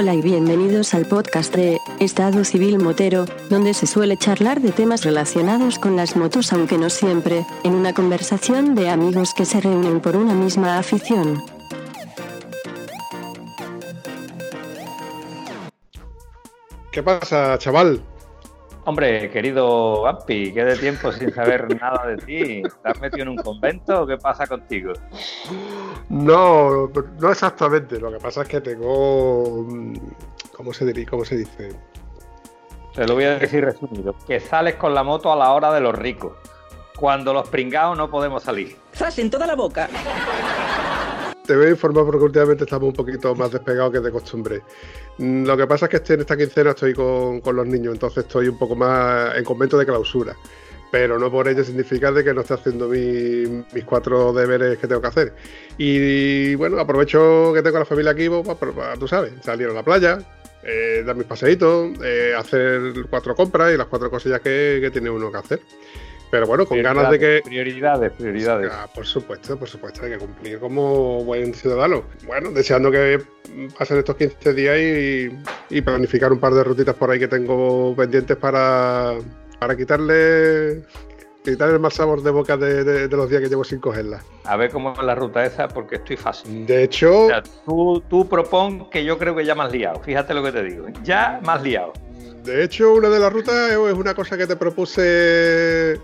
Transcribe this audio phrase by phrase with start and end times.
[0.00, 5.02] Hola y bienvenidos al podcast de Estado Civil Motero, donde se suele charlar de temas
[5.02, 9.98] relacionados con las motos, aunque no siempre, en una conversación de amigos que se reúnen
[9.98, 11.42] por una misma afición.
[16.92, 18.00] ¿Qué pasa, chaval?
[18.88, 22.62] Hombre, querido Ampi, ¿qué de tiempo sin saber nada de ti?
[22.62, 24.94] ¿Te has metido en un convento o qué pasa contigo?
[26.08, 26.88] No,
[27.20, 28.00] no exactamente.
[28.00, 29.66] Lo que pasa es que tengo.
[29.68, 29.92] mm,
[30.56, 31.04] ¿Cómo se, diría?
[31.04, 31.68] ¿Cómo se dice?
[32.94, 34.14] Te lo voy a decir resumido.
[34.26, 36.32] Que sales con la moto a la hora de los ricos.
[36.96, 38.74] Cuando los pringados no podemos salir.
[38.94, 39.90] ¡Zas en toda la boca!
[41.48, 44.60] Te voy a informar porque últimamente estamos un poquito más despegados que de costumbre.
[45.16, 48.24] Mm, Lo que pasa es que en esta quincena estoy con, con los niños, entonces
[48.24, 50.36] estoy un poco más en convento de clausura.
[50.92, 54.86] Pero no por ello significa de que no esté haciendo mi- mis cuatro deberes que
[54.86, 55.34] tengo que hacer.
[55.78, 59.72] Y bueno, aprovecho que tengo la familia aquí, pues, para- para- tú sabes, salir a
[59.72, 60.18] la playa,
[60.62, 65.08] eh, dar mis paseitos, eh, hacer cuatro compras y las cuatro cosillas que, que tiene
[65.08, 65.60] uno que hacer.
[66.30, 68.70] Pero bueno, con ganas de que, Prioridades, prioridades.
[68.72, 72.04] Ah, por supuesto, por supuesto, hay que cumplir como buen ciudadano.
[72.26, 73.20] Bueno, deseando que
[73.78, 77.94] pasen estos 15 días y, y planificar un par de rutitas por ahí que tengo
[77.96, 79.14] pendientes para,
[79.58, 80.82] para quitarle
[81.42, 84.22] quitar el mal sabor de boca de, de- de los días que llevo sin cogerla.
[84.44, 86.66] A ver cómo es la ruta esa, porque estoy fácil.
[86.66, 89.98] De hecho, O sea, tú, tú propon que yo creo que ya has liado.
[90.00, 90.86] Fíjate lo que te digo.
[91.04, 91.94] Ya has liado.
[92.44, 95.98] de hecho, una de las rutas es una cosa que te propuse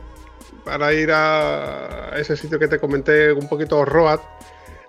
[0.65, 4.21] para ir a ese sitio que te comenté, un poquito Road.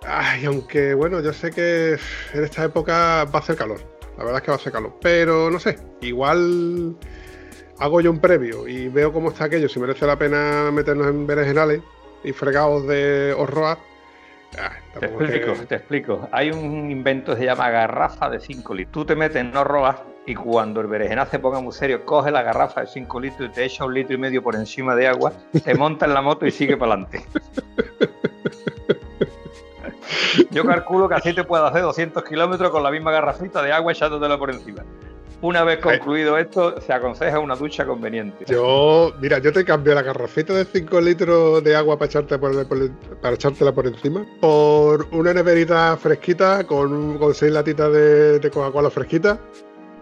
[0.07, 1.97] Ay, aunque bueno, yo sé que
[2.33, 3.79] en esta época va a hacer calor.
[4.17, 4.93] La verdad es que va a hacer calor.
[5.01, 6.95] Pero no sé, igual
[7.79, 11.27] hago yo un previo y veo cómo está aquello, si merece la pena meternos en
[11.27, 11.81] berenjenales
[12.23, 13.77] y fregados de Orroa.
[14.57, 16.29] Ay, Te que- explico, te explico.
[16.31, 18.93] Hay un invento que se llama garrafa de 5 litros.
[18.93, 22.41] Tú te metes, no robas, y cuando el berenjenal se ponga muy serio, coge la
[22.41, 25.31] garrafa de 5 litros y te echa un litro y medio por encima de agua,
[25.63, 27.23] te monta en la moto y sigue para adelante.
[30.51, 33.91] Yo calculo que así te puedo hacer 200 kilómetros con la misma garrafita de agua
[33.91, 34.83] echándotela por encima.
[35.41, 38.45] Una vez concluido esto, se aconseja una ducha conveniente.
[38.47, 42.67] Yo, mira, yo te cambio la garrafita de 5 litros de agua para, echarte por,
[42.67, 48.49] por- para echártela por encima por una neverita fresquita con, con seis latitas de, de
[48.49, 49.37] Coca-Cola fresquita.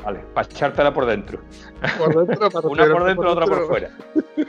[0.03, 1.39] Vale, para echártela por dentro.
[1.97, 3.89] Por dentro, para Una por dentro, otra por fuera.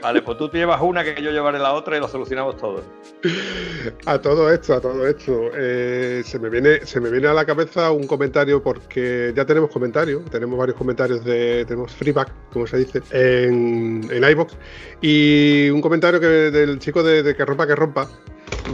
[0.01, 2.81] Vale, pues tú te llevas una que yo llevaré la otra y lo solucionamos todo.
[4.05, 7.45] A todo esto, a todo esto, eh, se, me viene, se me viene a la
[7.45, 12.77] cabeza un comentario porque ya tenemos comentarios, tenemos varios comentarios de, tenemos feedback, como se
[12.77, 14.57] dice, en, en iBox
[15.01, 18.07] y un comentario que, del chico de, de que rompa que rompa,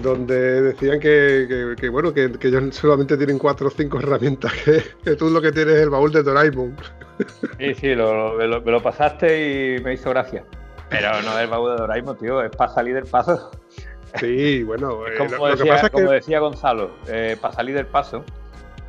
[0.02, 4.54] donde decían que, que- que, bueno que, que ellos solamente tienen cuatro o cinco herramientas,
[5.04, 6.76] que, tú lo que tienes es el baúl de Doraemon.
[7.60, 10.44] Sí, sí, lo- me, lo, me lo pasaste y me hizo gracia.
[10.90, 13.52] Pero no es el baúl de Doraemon, tío, es para salir del paso.
[14.20, 17.54] Sí, bueno, eh, Como, lo, lo que decía, pasa es como decía Gonzalo, eh, para
[17.54, 18.26] salir del paso,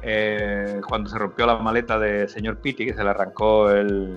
[0.02, 4.16] eh, cuando se rompió la maleta de señor Pitti, que se le arrancó el.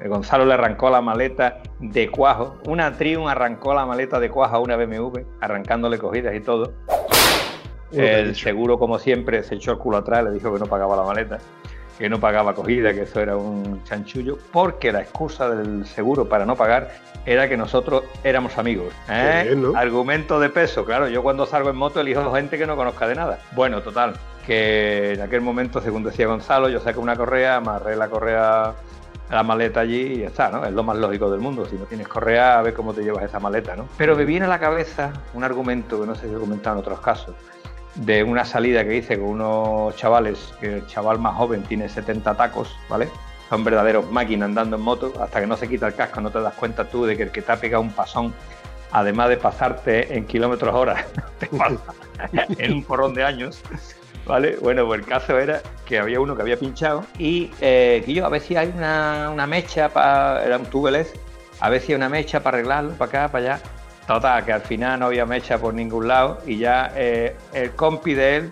[0.00, 2.58] Eh, Gonzalo le arrancó la maleta de cuajo.
[2.66, 6.72] Una Triumph arrancó la maleta de cuajo a una BMW, arrancándole cogidas y todo.
[7.92, 11.04] El seguro, como siempre, se echó el culo atrás, le dijo que no pagaba la
[11.04, 11.38] maleta,
[11.98, 16.44] que no pagaba acogida, que eso era un chanchullo, porque la excusa del seguro para
[16.44, 16.90] no pagar
[17.24, 18.92] era que nosotros éramos amigos.
[19.08, 19.40] ¿eh?
[19.42, 19.78] Qué bien, ¿no?
[19.78, 23.14] Argumento de peso, claro, yo cuando salgo en moto elijo gente que no conozca de
[23.14, 23.38] nada.
[23.52, 24.14] Bueno, total,
[24.46, 28.74] que en aquel momento, según decía Gonzalo, yo saqué una correa, amarré la correa
[29.30, 30.64] la maleta allí y está, ¿no?
[30.64, 31.66] Es lo más lógico del mundo.
[31.66, 33.88] Si no tienes correa, a ver cómo te llevas esa maleta, ¿no?
[33.96, 36.80] Pero me viene a la cabeza un argumento que no sé si he comentado en
[36.80, 37.34] otros casos,
[37.94, 42.34] de una salida que hice con unos chavales, que el chaval más joven tiene 70
[42.36, 43.08] tacos, ¿vale?
[43.48, 46.40] Son verdaderos máquinas andando en moto, hasta que no se quita el casco no te
[46.40, 48.32] das cuenta tú de que el que te ha pegado un pasón,
[48.92, 51.06] además de pasarte en kilómetros hora,
[51.38, 51.94] te pasa
[52.32, 53.62] en un porrón de años,
[54.28, 54.56] ¿vale?
[54.60, 58.26] Bueno, pues el caso era que había uno que había pinchado y eh, que yo
[58.26, 61.12] a ver si hay una, una mecha para, era un tubeless,
[61.58, 63.62] a ver si hay una mecha para arreglarlo, para acá, para allá.
[64.06, 68.14] Total, que al final no había mecha por ningún lado y ya eh, el compi
[68.14, 68.50] de él,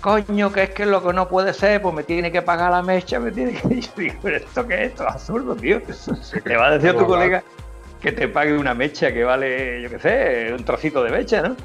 [0.00, 2.82] coño, que es que lo que no puede ser, pues me tiene que pagar la
[2.82, 3.80] mecha, me tiene que...
[3.80, 5.80] Yo digo, pero esto qué es, esto es absurdo, tío.
[6.44, 7.42] Le va a decir a tu colega
[8.00, 11.50] que te pague una mecha que vale, yo qué sé, un trocito de mecha, ¿no?
[11.50, 11.56] ¿de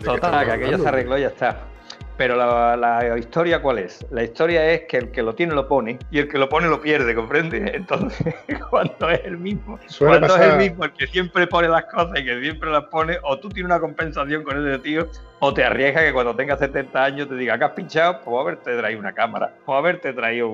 [0.00, 1.73] qué Total, que aquello se arregló y ya está.
[2.16, 4.06] Pero la, historia, ¿cuál es?
[4.10, 6.68] La historia es que el que lo tiene lo pone y el que lo pone
[6.68, 7.58] lo pierde, ¿comprende?
[7.74, 8.34] Entonces,
[8.70, 12.24] cuando es el mismo, cuando es el mismo el que siempre pone las cosas y
[12.24, 15.08] que siempre las pone, o tú tienes una compensación con ese tío,
[15.40, 18.76] o te arriesgas que cuando tengas 70 años te diga que has pinchado, pues haberte
[18.76, 20.50] traído una cámara, pues haberte traído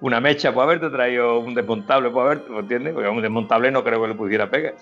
[0.00, 2.94] una mecha, pues haberte traído un desmontable, pues haberte, ¿entiendes?
[2.94, 4.74] Porque un desmontable no creo que le pudiera pegar.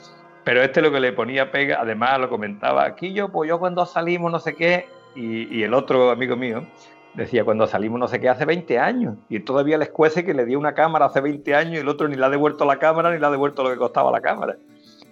[0.44, 3.86] Pero este lo que le ponía pega, además lo comentaba, aquí yo, pues yo cuando
[3.86, 6.66] salimos no sé qué, y, el otro amigo mío
[7.14, 9.16] decía, cuando salimos no sé qué, hace 20 años.
[9.28, 12.08] Y todavía les cuece que le dio una cámara hace 20 años y el otro
[12.08, 14.56] ni le ha devuelto la cámara ni le ha devuelto lo que costaba la cámara.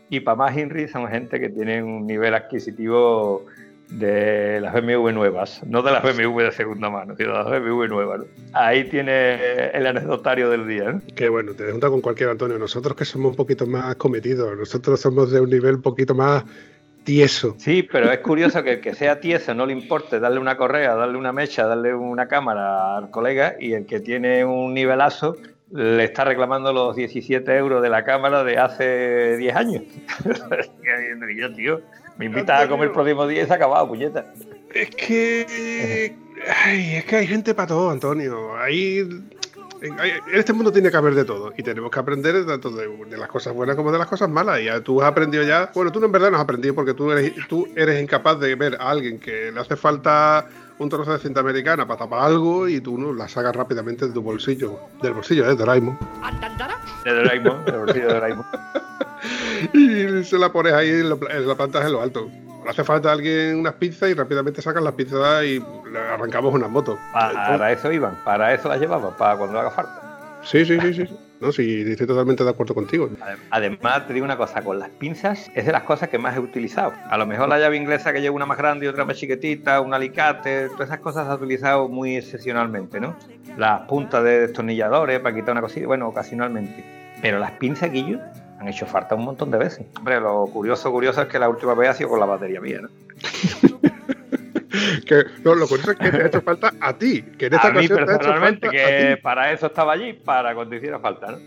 [0.09, 3.45] Y para más Henry son gente que tiene un nivel adquisitivo
[3.91, 7.87] de las BMW nuevas, no de las BMW de segunda mano, sino de las BMW
[7.87, 8.23] nuevas.
[8.53, 10.93] Ahí tiene el anecdotario del día.
[10.93, 11.03] ¿no?
[11.15, 12.59] Qué bueno, te junta con cualquier Antonio.
[12.59, 16.45] Nosotros que somos un poquito más cometidos, nosotros somos de un nivel un poquito más
[17.07, 17.55] tieso.
[17.57, 20.95] Sí, pero es curioso que el que sea tieso no le importe darle una correa,
[20.97, 25.37] darle una mecha, darle una cámara al colega y el que tiene un nivelazo
[25.71, 29.83] le está reclamando los 17 euros de la cámara de hace 10 años.
[31.37, 31.81] yo, tío,
[32.19, 34.27] me invitas a comer el próximo día y se ha acabado, puñeta.
[34.75, 36.15] Es que.
[36.65, 38.57] Ay, es que hay gente para todo, Antonio.
[38.59, 39.09] Hay
[39.83, 39.97] en
[40.33, 43.55] este mundo tiene que haber de todo y tenemos que aprender tanto de, las cosas
[43.55, 44.61] buenas como de las cosas malas.
[44.61, 47.11] Y ya tú has aprendido ya, bueno, tú en verdad no has aprendido porque tú
[47.13, 50.47] eres, tú eres incapaz de ver a alguien que le hace falta
[50.79, 54.13] un trozo de cinta americana para tapar algo y tú no la sacas rápidamente de
[54.13, 55.49] tu bolsillo, del bolsillo ¿eh?
[55.49, 55.99] de Doraemon.
[57.05, 58.47] De Doraemon, del bolsillo de Doraemon.
[59.73, 62.29] y se la pones ahí en, la pantalla en lo alto
[62.69, 65.63] hace falta alguien unas pizzas y rápidamente sacan las pizzas y
[66.13, 66.99] arrancamos unas motos.
[67.13, 70.41] Para eso iban, para eso las llevaban, para cuando haga falta.
[70.43, 71.19] Sí, sí, sí, sí.
[71.41, 73.11] No, sí, estoy totalmente de acuerdo contigo.
[73.51, 76.41] Además, te digo una cosa, con las pinzas es de las cosas que más he
[76.41, 76.95] utilizado.
[77.11, 79.81] A lo mejor la llave inglesa que lleva una más grande y otra más chiquitita,
[79.83, 83.17] un alicate, todas esas cosas las he utilizado muy excepcionalmente, ¿no?
[83.59, 86.85] Las puntas de destornilladores para quitar una cosita, bueno, ocasionalmente.
[87.21, 88.21] Pero las pinzas, Guillo,
[88.59, 89.87] han hecho falta un montón de veces.
[89.99, 92.81] Hombre, lo curioso, curioso es que la última vez ha sido con la batería mía,
[92.83, 92.89] ¿no?
[95.07, 97.73] que, lo curioso es que te ha hecho falta a ti, que en esta a
[97.73, 101.39] mí personalmente, que para eso estaba allí, para cuando hiciera falta, ¿no?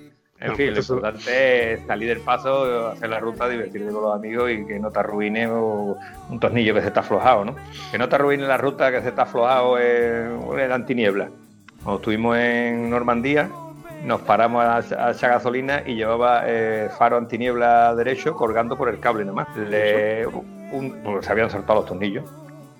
[0.41, 4.49] En fin, lo importante es salir del paso, hacer la ruta, divertirte con los amigos
[4.49, 7.55] y que no te arruine un tornillo que se está aflojado, ¿no?
[7.91, 11.29] Que no te arruine la ruta que se está aflojado en, en antiniebla.
[11.83, 13.49] Cuando estuvimos en Normandía,
[14.03, 19.25] nos paramos a, echar gasolina y llevaba eh, faro antiniebla derecho colgando por el cable
[19.25, 19.55] nomás.
[19.57, 22.25] Le, un, se habían soltado los tornillos.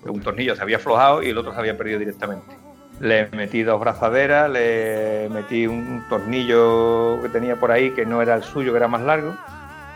[0.04, 2.56] Un tornillo se había aflojado y el otro se había perdido directamente.
[3.00, 8.34] Le metí dos brazaderas, le metí un tornillo que tenía por ahí que no era
[8.34, 9.34] el suyo, que era más largo,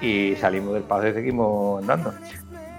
[0.00, 2.14] y salimos del paso y seguimos andando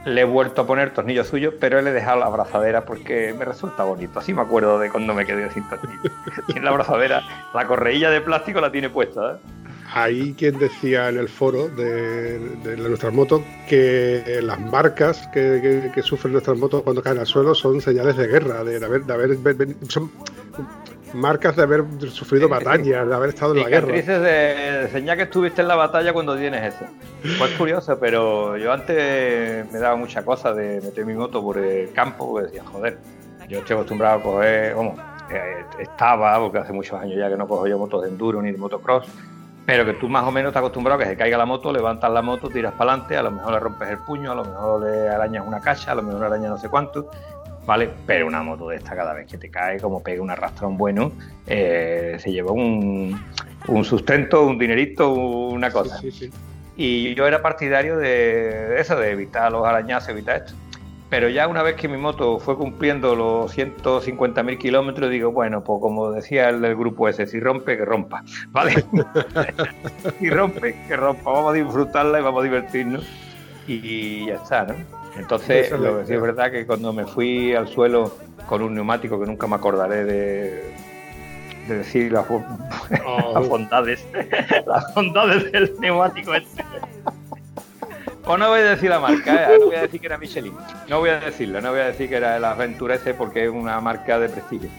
[0.06, 3.44] le he vuelto a poner tornillos suyos, pero le he dejado la abrazadera porque me
[3.44, 4.19] resulta bonito.
[4.19, 6.12] Así me acuerdo de cuando me quedé sin tornillos.
[6.48, 7.24] tiene la abrazadera,
[7.54, 9.34] la correilla de plástico la tiene puesta.
[9.34, 9.38] ¿eh?
[9.94, 12.40] Ahí quien decía en el foro de,
[12.78, 18.18] nuestras motos que las marcas que, sufren nuestras motos cuando caen al suelo son señales
[18.18, 19.38] de guerra, de, haber, de haber,
[19.88, 20.12] son
[21.13, 23.88] marcas de haber sufrido batallas, de haber estado en la guerra.
[23.88, 26.86] Cicatrices de señal que estuviste en la batalla cuando tienes eso.
[27.38, 31.92] Pues curioso, pero yo antes me daba mucha cosa de meter mi moto por el
[31.94, 32.98] campo, porque decía, joder,
[33.48, 34.75] yo estoy acostumbrado a coger,
[35.31, 38.52] eh, estaba, porque hace muchos años ya que no cojo yo motos de enduro ni
[38.52, 39.07] de motocross,
[39.66, 42.12] pero que tú más o menos estás acostumbrado a que se caiga la moto, levantas
[42.12, 44.83] la moto, tiras para adelante, a lo mejor le rompes el puño, a lo mejor
[44.83, 47.09] le arañas una cacha, a lo mejor le arañas no sé cuánto,
[47.66, 47.90] ¿vale?
[48.06, 51.12] Pero una moto de esta, cada vez que te cae, como pega un arrastrón bueno,
[51.48, 53.19] eh, se lleva un,
[53.84, 56.00] sustento, un dinerito, una cosa.
[56.78, 60.54] Y yo era partidario de eso, de evitar los arañazos, evitar esto.
[61.10, 65.80] Pero ya una vez que mi moto fue cumpliendo los 150.000 kilómetros, digo, bueno, pues
[65.80, 68.84] como decía el del grupo ese, si rompe, que rompa, ¿vale?
[70.19, 73.07] si rompe, que rompa, vamos a disfrutarla y vamos a divertirnos.
[73.68, 74.76] Y ya está, ¿no?
[75.18, 78.16] Entonces, lo que sí es verdad que cuando me fui al suelo
[78.48, 80.64] con un neumático que nunca me acordaré de,
[81.68, 82.26] decir las,
[83.06, 83.42] oh.
[83.48, 84.06] bondades,
[84.68, 86.64] las bondades del neumático este.
[88.28, 89.57] O no voy a decir la marca, ¿eh?
[89.60, 90.54] no voy a decir que era Michelin.
[90.90, 93.52] No voy a decirlo, no voy a decir que era el Aventura ese porque es
[93.52, 94.69] una marca de prestigio.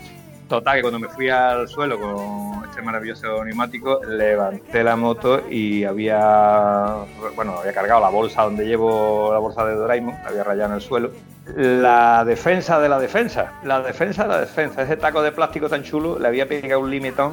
[0.48, 5.84] Total, que cuando me fui al suelo con este maravilloso neumático, levanté la moto y
[5.84, 10.76] había, bueno, había cargado la bolsa donde llevo la bolsa de Doraemon, había rayado en
[10.76, 11.10] el suelo.
[11.56, 15.82] La defensa de la defensa, la defensa de la defensa, ese taco de plástico tan
[15.82, 17.32] chulo, le había pegado un limitón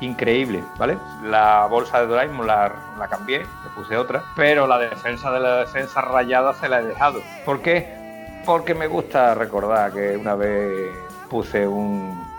[0.00, 0.98] increíble, ¿vale?
[1.24, 5.56] La bolsa de Doraemon la, la cambié, le puse otra, pero la defensa de la
[5.58, 7.20] defensa rayada se la he dejado.
[7.44, 8.02] ¿Por qué?
[8.44, 10.90] porque me gusta recordar que una vez
[11.30, 12.31] puse un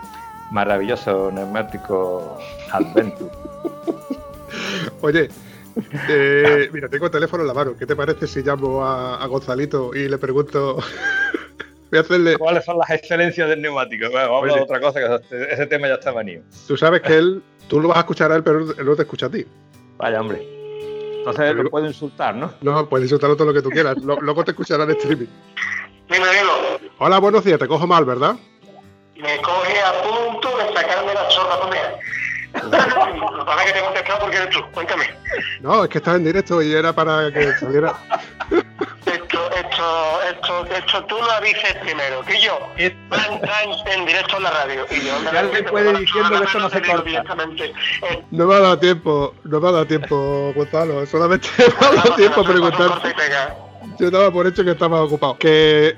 [0.54, 2.38] maravilloso neumático
[2.70, 3.30] Adventure.
[5.00, 5.28] Oye,
[6.08, 7.76] eh, mira, tengo el teléfono en la mano.
[7.76, 10.76] ¿Qué te parece si llamo a, Gonzalito y le pregunto?
[11.90, 12.38] Voy a hacerle.
[12.38, 14.06] ¿Cuáles son las excelencias del neumático?
[14.12, 16.42] vamos a otra cosa, que ese tema ya está venido.
[16.68, 19.02] Tú sabes que él, tú lo vas a escuchar a él, pero él no te
[19.02, 19.44] escucha a ti.
[19.96, 20.46] Vaya, hombre.
[21.18, 22.52] Entonces él lo puede insultar, ¿no?
[22.62, 23.96] No, puede insultarlo todo lo que tú quieras.
[23.98, 25.26] Luego te escuchará en streaming.
[26.08, 26.26] Dime,
[26.98, 27.58] Hola, buenos días.
[27.58, 28.36] Te cojo mal, ¿verdad?
[29.24, 31.70] Me coge a punto de sacarme la chorra con
[32.54, 34.60] Lo que que te he contestado porque eres tú.
[34.72, 35.06] Cuéntame.
[35.60, 37.94] No, es que estás en directo y era para que saliera.
[39.06, 44.86] esto, esto, esto, esto tú lo avises primero, que yo en directo en la radio.
[44.90, 47.24] Y yo ya le puede diciendo que esto no se corta.
[48.30, 51.06] No me ha dado tiempo, no me ha dado tiempo, Gonzalo.
[51.06, 53.02] Solamente me ha dado tiempo a preguntar.
[53.98, 55.38] Yo daba por hecho que estaba ocupado.
[55.38, 55.96] Que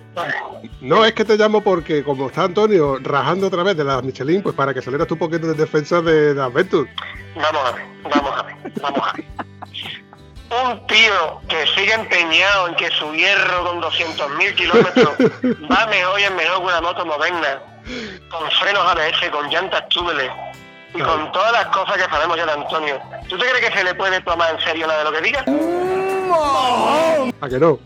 [0.81, 4.43] no es que te llamo porque como está Antonio rajando otra vez de las Michelin,
[4.43, 6.91] pues para que salieras tú un poquito de defensa de, de Adventure.
[7.35, 9.25] Vamos a ver, vamos a ver, vamos a ver.
[10.49, 15.11] Un tío que sigue empeñado en que su hierro con 200.000 kilómetros
[15.71, 17.61] va mejor y es mejor que una moto moderna,
[18.31, 20.31] con frenos ABS, con llantas túbeles
[20.97, 23.01] y con todas las cosas que sabemos ya de Antonio.
[23.29, 25.45] ¿Tú te crees que se le puede tomar en serio nada de lo que diga?
[27.41, 27.79] ¿A que no?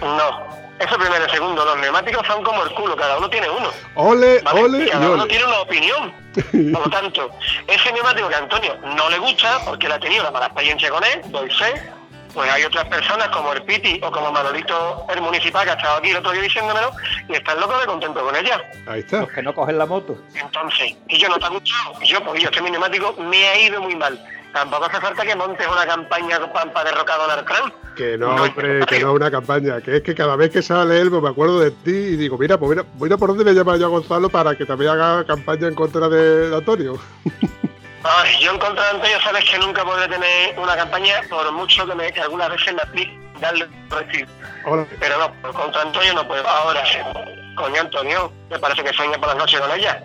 [0.00, 0.56] No.
[0.78, 1.24] Eso primero.
[1.26, 3.70] y Segundo, los neumáticos son como el culo, cada uno tiene uno.
[3.94, 4.90] Ole, ole.
[4.90, 6.12] Cada uno tiene una opinión.
[6.74, 7.30] Por lo tanto,
[7.66, 10.90] ese neumático que a Antonio no le gusta, porque él ha tenido una mala experiencia
[10.90, 11.90] con él, doy fe,
[12.36, 15.96] pues hay otras personas como el Piti o como Manolito, el municipal, que ha estado
[15.96, 16.92] aquí el otro día diciéndomelo,
[17.30, 18.62] y están locos de contento con ella.
[18.86, 19.20] Ahí está.
[19.20, 20.18] Los que no cogen la moto.
[20.34, 23.80] Entonces, y yo no te ha gustado, yo, pues yo, mi neumático me ha ido
[23.80, 24.20] muy mal
[24.52, 27.74] tampoco hace falta que montes una campaña para derrocar a Donald Trump.
[27.94, 31.10] Que no, hombre, que no una campaña, que es que cada vez que sale él,
[31.10, 33.52] pues me acuerdo de ti y digo, mira, pues mira, voy a por dónde me
[33.52, 36.98] llama yo a Gonzalo para que también haga campaña en contra de, Antonio.
[38.08, 41.86] Ay, yo en contra de Antonio sabes que nunca podré tener una campaña por mucho
[41.86, 44.28] que, me, que algunas veces me aplique darle recibir.
[45.00, 46.46] Pero no, por contra Antonio no puedo.
[46.46, 46.82] Ahora,
[47.56, 50.04] coño Antonio, me parece que sueña por las noches con ella.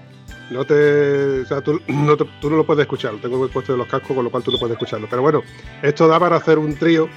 [0.50, 3.78] No te, o sea, tú, no tú no lo puedes escuchar, tengo el puesto de
[3.78, 5.08] los cascos, con lo cual tú no puedes escucharlo.
[5.10, 5.44] Pero bueno,
[5.82, 7.08] esto da para hacer un trío.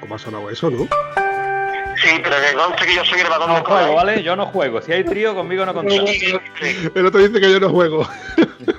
[0.00, 0.86] ¿Cómo ha sonado eso, no?
[1.96, 4.22] Sí, pero que conste que yo soy grabador no juego, ¿vale?
[4.22, 4.82] Yo no juego.
[4.82, 6.10] Si hay trío, conmigo no contamos.
[6.94, 8.06] El otro dice que yo no juego.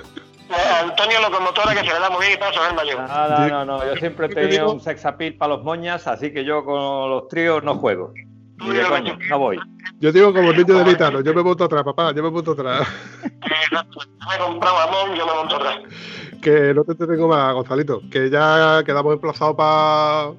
[0.48, 3.08] Antonio Locomotora que se le da muy bien y paso el mayor.
[3.08, 6.64] No, no, no, yo siempre he tenido un sexapil para los moñas, así que yo
[6.64, 8.12] con los tríos no juego.
[8.58, 9.58] Ni de coño, no voy.
[10.00, 12.52] Yo digo como el niño de Vitano, yo me monto atrás, papá, yo me monto
[12.52, 12.88] atrás.
[13.22, 15.78] me he comprado yo me monto atrás.
[16.40, 20.32] Que no te tengo más, Gonzalito, que ya quedamos emplazados para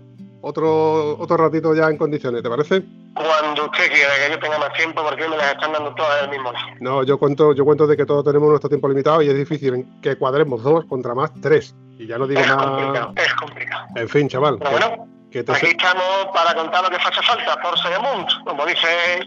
[0.47, 2.83] otro otro ratito ya en condiciones, ¿te parece?
[3.13, 6.29] Cuando usted quiera, que yo tenga más tiempo, porque me las están dando todas el
[6.29, 6.65] mismo lado.
[6.79, 9.85] No, yo cuento, yo cuento de que todos tenemos nuestro tiempo limitado y es difícil
[10.01, 11.75] que cuadremos dos contra más tres.
[11.97, 12.65] Y ya no digo es más.
[12.65, 13.87] Complicado, es complicado.
[13.95, 14.57] En fin, chaval.
[14.59, 19.19] Pero bueno, Aquí estamos para contar lo que hace falta, por Seguimund, como dice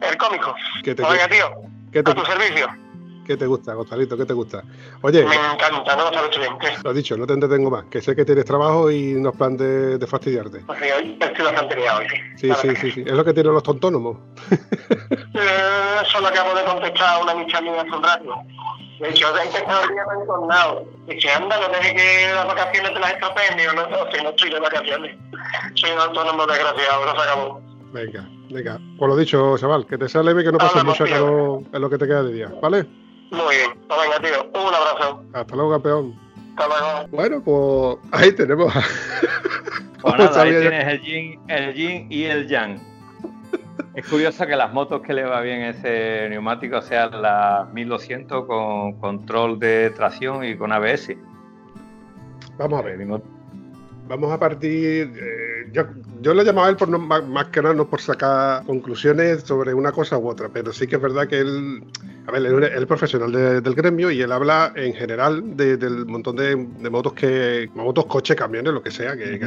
[0.00, 0.54] el cómico.
[0.82, 1.50] ¿Qué te, Oiga, tío,
[1.92, 2.68] ¿qué te, a tu servicio.
[3.26, 4.16] ¿Qué te gusta, Gonzalito?
[4.16, 4.62] ¿Qué te gusta?
[5.02, 5.24] Oye.
[5.24, 6.10] Me encanta, no.
[6.60, 6.76] ¿Qué?
[6.84, 7.86] Lo dicho, no te entretengo más.
[7.86, 10.60] Que sé que tienes trabajo y no es plan de, de fastidiarte.
[10.60, 12.02] Pues sí, hoy estoy bastante liado.
[12.36, 13.04] Sí, sí, sí, sí.
[13.04, 14.18] Es lo que tienen los tontónomos.
[14.50, 18.36] eh, solo acabo de contestar a una micha mía hace un rato.
[19.00, 20.86] De hecho, he empezado el día retornado.
[21.08, 23.56] Dice, anda, no dejes que las vacaciones te las estropeen.
[23.58, 25.16] Digo, no, no, si no estoy de vacaciones.
[25.74, 27.60] Soy un autónomo desgraciado, no se acabó.
[27.92, 28.78] Venga, venga.
[28.96, 31.98] Por lo dicho, chaval, que te sale bien, que no pases mucho en lo que
[31.98, 32.86] te queda de día, ¿vale?
[33.30, 33.70] Muy bien.
[33.88, 34.60] Pues venga, tío.
[34.60, 35.22] Un abrazo.
[35.32, 36.14] Hasta luego, campeón.
[36.56, 37.08] Hasta luego.
[37.10, 38.72] Bueno, pues ahí tenemos.
[40.02, 42.78] Pues nada, ahí tienes el yin, el yin y el yang.
[43.94, 49.00] Es curioso que las motos que le va bien ese neumático sean las 1200 con
[49.00, 51.16] control de tracción y con ABS.
[52.58, 52.98] Vamos a ver.
[54.08, 55.12] Vamos a partir.
[55.16, 55.84] Eh, yo,
[56.20, 59.92] yo lo llamaba él por no, más, que nada no por sacar conclusiones sobre una
[59.92, 61.82] cosa u otra, pero sí que es verdad que él
[62.26, 67.12] a ver, es profesional del gremio y él habla en general del montón de, motos
[67.12, 67.70] que.
[67.74, 69.38] motos, coches, camiones, lo que sea que.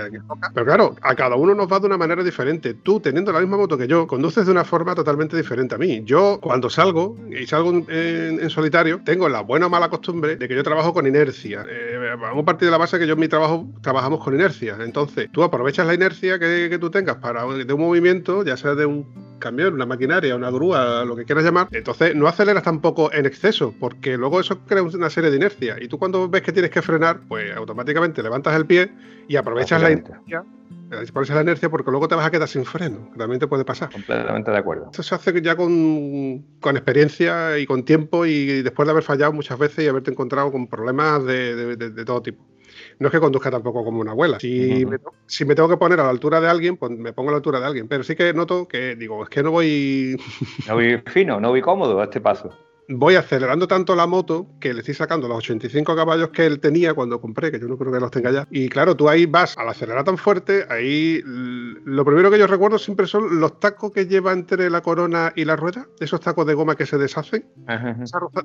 [0.54, 2.75] Pero claro, a cada uno nos va de una manera diferente.
[2.75, 6.04] Tú, teniendo la misma moto que yo, conduces de una forma totalmente diferente a mí.
[6.06, 10.56] Yo, cuando salgo, y salgo en, solitario, tengo la buena o mala costumbre de que
[10.56, 11.66] yo trabajo con inercia.
[11.70, 14.78] Eh, vamos a partir de la base que yo en mi trabajo trabajamos con inercia.
[14.80, 18.86] Entonces, tú aprovechas la inercia que, tú tengas para de un movimiento, ya sea de
[18.86, 21.68] un camión, una maquinaria, una grúa, lo que quieras llamar.
[21.72, 25.78] Entonces, no aceleras tampoco en exceso, porque luego eso crea una serie de inercia.
[25.82, 28.92] Y tú cuando ves que tienes que frenar, pues automáticamente levantas el pie
[29.28, 30.44] y aprovechas la inercia
[31.13, 33.63] Ponerse la inercia porque luego te vas a quedar sin freno, que también te puede
[33.63, 33.91] pasar.
[33.91, 34.86] Completamente de acuerdo.
[34.86, 39.31] Esto se hace ya con, con experiencia y con tiempo y después de haber fallado
[39.31, 42.43] muchas veces y haberte encontrado con problemas de, de, todo tipo.
[42.98, 44.39] No es que conduzca tampoco como una abuela.
[44.39, 47.29] Si, me, si, me, tengo que poner a la altura de alguien, pues me pongo
[47.29, 47.88] a la altura de alguien.
[47.88, 50.17] Pero sí que noto que digo, es que no voy.
[50.67, 54.74] No voy fino, no voy cómodo a este paso voy acelerando tanto la moto que
[54.74, 57.91] le estoy sacando los 85 caballos que él tenía cuando compré, que yo no creo
[57.91, 58.48] que los tenga ya.
[58.50, 62.79] Y claro, tú ahí vas al acelerar tan fuerte, ahí lo primero que yo recuerdo
[62.79, 66.55] siempre son los tacos que lleva entre la corona y la rueda, esos tacos de
[66.55, 67.46] goma que se deshacen.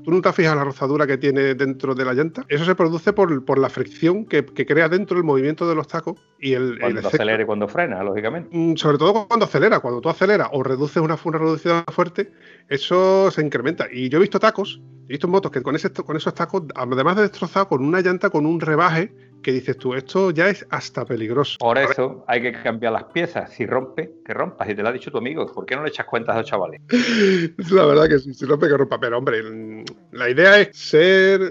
[0.04, 2.44] tú no te fijas la rozadura que tiene dentro de la llanta.
[2.48, 6.20] Eso se produce por, por la fricción que, crea dentro el movimiento de los tacos
[6.38, 6.78] y el.
[6.78, 8.48] Cuando acelera y cuando frena, lógicamente.
[8.50, 9.80] Mm, sobre todo cuando acelera.
[9.80, 12.32] Cuando tú aceleras o reduces una, una reducción fuerte,
[12.68, 13.86] eso se incrementa.
[13.90, 17.16] Y yo he visto tacos, he visto motos que con, ese, con esos tacos, además
[17.16, 19.12] de destrozado, con una llanta con un rebaje,
[19.44, 21.58] que dices tú, esto ya es hasta peligroso.
[21.60, 23.52] Por eso hay que cambiar las piezas.
[23.52, 24.68] Si rompe, que rompas.
[24.68, 25.46] Y te lo ha dicho tu amigo.
[25.52, 26.80] ¿Por qué no le echas cuentas a los chavales?
[27.70, 28.98] la verdad que sí, si rompe, que rompa.
[28.98, 31.42] Pero hombre, la idea es ser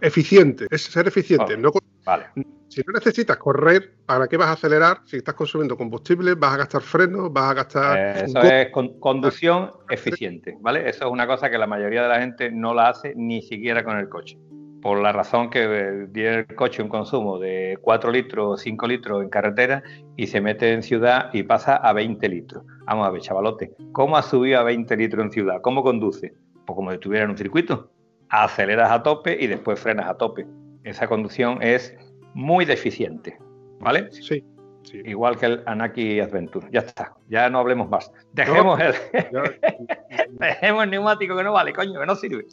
[0.00, 0.66] eficiente.
[0.70, 1.54] Es ser eficiente.
[1.54, 1.72] Oh, no,
[2.08, 5.00] vale si no necesitas correr, ¿para qué vas a acelerar?
[5.04, 7.98] Si estás consumiendo combustible, vas a gastar frenos, vas a gastar...
[7.98, 8.68] Eh, eso es
[9.00, 10.88] conducción eficiente, ¿vale?
[10.88, 13.82] Eso es una cosa que la mayoría de la gente no la hace ni siquiera
[13.84, 14.38] con el coche.
[14.82, 19.22] Por la razón que tiene el coche un consumo de 4 litros o 5 litros
[19.22, 19.82] en carretera
[20.16, 22.64] y se mete en ciudad y pasa a 20 litros.
[22.84, 25.60] Vamos a ver, chavalote, ¿cómo ha subido a 20 litros en ciudad?
[25.62, 26.34] ¿Cómo conduce?
[26.64, 27.90] Pues como si estuviera en un circuito.
[28.28, 30.46] Aceleras a tope y después frenas a tope.
[30.84, 31.94] Esa conducción es
[32.34, 33.38] muy deficiente,
[33.80, 34.10] ¿vale?
[34.12, 34.44] Sí.
[34.92, 36.66] Igual que el Anaki Adventure.
[36.72, 37.14] Ya está.
[37.28, 38.10] Ya no hablemos más.
[38.32, 38.94] Dejemos el.
[40.30, 42.46] Dejemos el neumático que no vale, coño, que no sirve.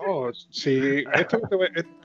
[0.50, 1.04] sí,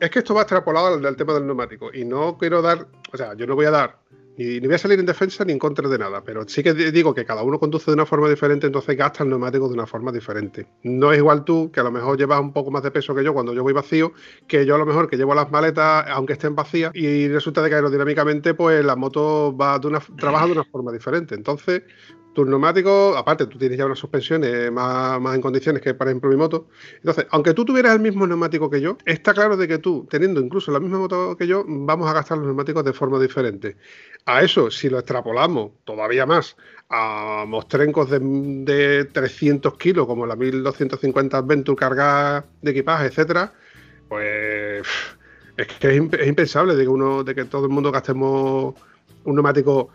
[0.01, 1.91] es que esto va extrapolado al tema del neumático.
[1.93, 2.87] Y no quiero dar.
[3.13, 3.99] O sea, yo no voy a dar
[4.37, 6.73] y ni voy a salir en defensa ni en contra de nada, pero sí que
[6.73, 9.87] digo que cada uno conduce de una forma diferente, entonces gasta el neumático de una
[9.87, 10.67] forma diferente.
[10.83, 13.25] No es igual tú, que a lo mejor llevas un poco más de peso que
[13.25, 14.13] yo cuando yo voy vacío,
[14.47, 17.69] que yo a lo mejor que llevo las maletas aunque estén vacías y resulta de
[17.69, 21.35] que aerodinámicamente pues la moto va de una, trabaja de una forma diferente.
[21.35, 21.83] Entonces,
[22.35, 26.31] tus neumáticos, aparte, tú tienes ya unas suspensiones más, más, en condiciones que, por ejemplo,
[26.31, 26.69] mi moto.
[26.97, 30.41] Entonces, aunque tú tuvieras el mismo neumático que yo, está claro de que tú, teniendo
[30.41, 33.77] incluso la misma moto que yo, vamos a gastar los neumáticos de forma diferente.
[34.27, 36.57] A eso, si lo extrapolamos todavía más
[36.89, 43.53] a mostrencos de, de 300 kilos, como la 1250 Adventure cargada de equipaje, etcétera,
[44.09, 44.87] pues
[45.57, 48.75] es que es, impensable de que uno, de que todo el mundo gastemos
[49.25, 49.91] un neumático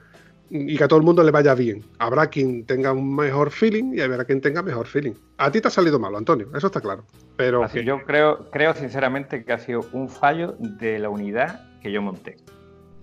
[0.49, 1.83] y que a todo el mundo le vaya bien.
[1.99, 5.13] Habrá quien tenga un mejor feeling y habrá quien tenga mejor feeling.
[5.37, 7.05] A ti te ha salido malo, Antonio, eso está claro.
[7.37, 12.01] Pero yo creo, creo sinceramente que ha sido un fallo de la unidad que yo
[12.01, 12.37] monté.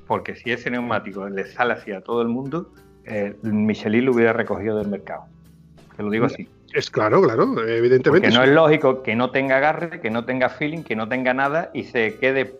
[0.06, 2.72] Porque si ese neumático le sale hacia todo el mundo,
[3.04, 5.24] eh, Michelin lo hubiera recogido del mercado.
[5.96, 6.48] Te lo digo así.
[6.72, 8.28] Es claro, claro, evidentemente.
[8.28, 11.34] Que no es lógico que no tenga agarre, que no tenga feeling, que no tenga
[11.34, 12.58] nada y se quede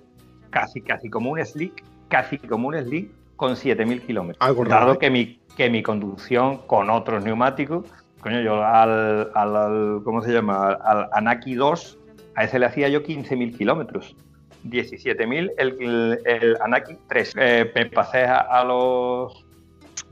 [0.51, 4.69] casi, casi como un slick, casi como un slick con 7.000 kilómetros.
[4.69, 7.87] Dado que mi, que mi conducción con otros neumáticos,
[8.21, 10.73] coño, yo al, al ¿cómo se llama?
[10.73, 11.99] Al Anaki 2,
[12.37, 14.17] a ese le hacía yo 15.000 kilómetros.
[14.65, 17.35] 17.000 el, el, Anaki 3.
[17.37, 19.45] Eh, me pasé a, los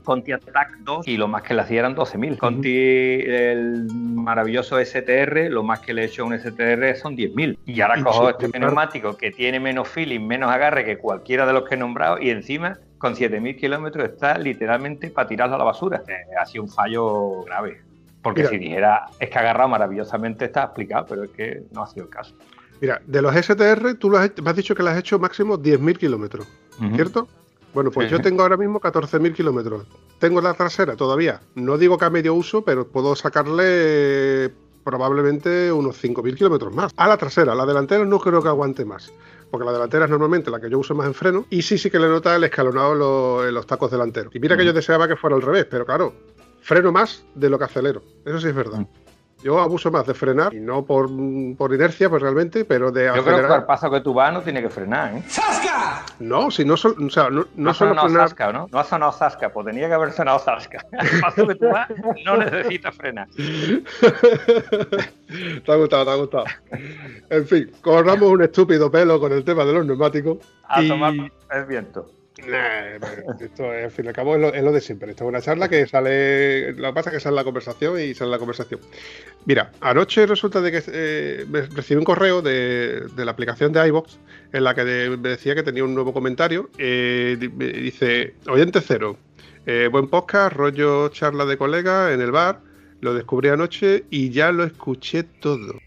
[0.03, 2.37] Conti Attack 2 y lo más que le hacía eran 12.000.
[2.37, 7.57] Conti, el maravilloso STR, lo más que le he hecho a un STR son 10.000.
[7.65, 11.67] Y ahora cojo este neumático que tiene menos feeling, menos agarre que cualquiera de los
[11.67, 16.03] que he nombrado y encima con 7.000 kilómetros está literalmente para tirarlo a la basura.
[16.07, 17.81] Eh, ha sido un fallo grave.
[18.21, 21.87] Porque si dijera, es que ha agarrado maravillosamente, está explicado, pero es que no ha
[21.87, 22.35] sido el caso.
[22.79, 26.47] Mira, de los STR, tú me has dicho que le has hecho máximo 10.000 kilómetros,
[26.93, 27.27] ¿cierto?
[27.73, 29.87] Bueno, pues yo tengo ahora mismo 14.000 kilómetros.
[30.19, 31.41] Tengo la trasera todavía.
[31.55, 34.51] No digo que a medio uso, pero puedo sacarle
[34.83, 36.93] probablemente unos 5.000 kilómetros más.
[36.97, 39.11] A la trasera, la delantera no creo que aguante más
[39.51, 41.91] porque la delantera es normalmente la que yo uso más en freno, y sí, sí
[41.91, 44.33] que le nota el escalonado en los, tacos delanteros.
[44.33, 46.13] Y mira que yo deseaba que fuera al revés, pero claro,
[46.61, 48.01] freno más de lo que acelero.
[48.25, 48.87] Eso sí es verdad.
[49.43, 51.09] Yo abuso más de frenar, y no por,
[51.57, 54.41] por inercia, pues realmente, pero de Yo creo que al paso que tú vas no
[54.41, 55.23] tiene que frenar, ¿eh?
[55.27, 56.05] ¡Zasca!
[56.19, 58.67] No, si no, o sea, no, no, ha sonado Zasca, ¿no?
[58.71, 60.85] No ha sonado Zasca, pues tenía que haber sonado Zasca.
[60.97, 61.89] Al paso que tú vas
[62.25, 63.27] no necesitas frenar.
[63.35, 63.83] te
[65.71, 66.45] ha gustado, te ha gustado.
[67.29, 70.37] En fin, corramos un estúpido pelo con el tema de los neumáticos.
[70.67, 72.20] A tomar el viento.
[72.37, 75.11] Esto al fin y al cabo es lo, de siempre.
[75.11, 76.73] Esto es una charla que sale.
[76.73, 78.79] Lo que pasa es que sale la conversación y sale la conversación.
[79.45, 84.19] Mira, anoche resulta de que eh, recibí un correo de, la aplicación de iBox
[84.53, 86.69] en la que me decía que tenía un nuevo comentario.
[86.77, 89.17] Eh, dice: Oyente cero.
[89.65, 92.61] Eh, buen podcast, rollo charla de colega en el bar.
[93.01, 95.79] Lo descubrí anoche y ya lo escuché todo.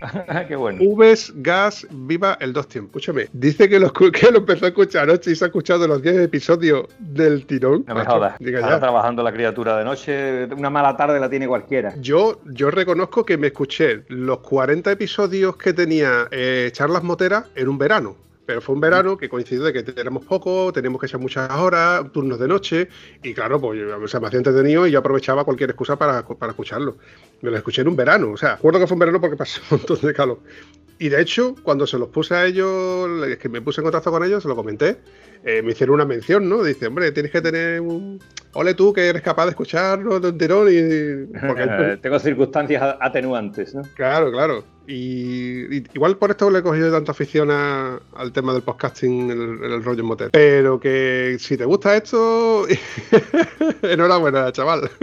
[0.48, 0.78] Qué bueno.
[0.82, 2.90] Uves, gas, viva el dos tiempos.
[2.90, 6.02] Escúchame, dice que lo, que lo empezó a escuchar anoche y se ha escuchado los
[6.02, 7.84] 10 episodios del tirón.
[7.86, 8.40] No me jodas.
[8.40, 10.44] Está trabajando la criatura de noche.
[10.46, 11.94] Una mala tarde la tiene cualquiera.
[12.00, 17.68] Yo, yo reconozco que me escuché los 40 episodios que tenía eh, Charlas Moteras en
[17.68, 18.16] un verano.
[18.50, 22.10] Pero fue un verano que coincidió de que tenemos poco, teníamos que echar muchas horas,
[22.10, 22.88] turnos de noche,
[23.22, 26.50] y claro, pues o sea, me hacía entretenido y yo aprovechaba cualquier excusa para, para
[26.50, 26.96] escucharlo.
[27.42, 29.60] Me lo escuché en un verano, o sea, recuerdo que fue un verano porque pasó
[29.70, 30.40] un montón de calor.
[31.00, 33.08] Y de hecho, cuando se los puse a ellos,
[33.38, 34.98] que me puse en contacto con ellos, se lo comenté,
[35.42, 36.62] eh, me hicieron una mención, ¿no?
[36.62, 38.20] Dice, hombre, tienes que tener un...
[38.52, 41.24] Ole tú que eres capaz de escucharlo de un tirón y...
[41.46, 43.80] porque hay- Tengo circunstancias atenuantes, ¿no?
[43.96, 44.62] Claro, claro.
[44.86, 49.30] Y, y igual por esto le he cogido tanta afición a- al tema del podcasting
[49.30, 50.30] en el, en el rollo en motel.
[50.32, 52.66] Pero que si te gusta esto,
[53.82, 54.90] enhorabuena, chaval.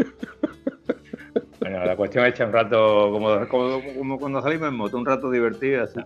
[1.60, 5.06] Bueno, la cuestión es echar un rato, como, como, como cuando salimos en moto, un
[5.06, 6.00] rato divertido así.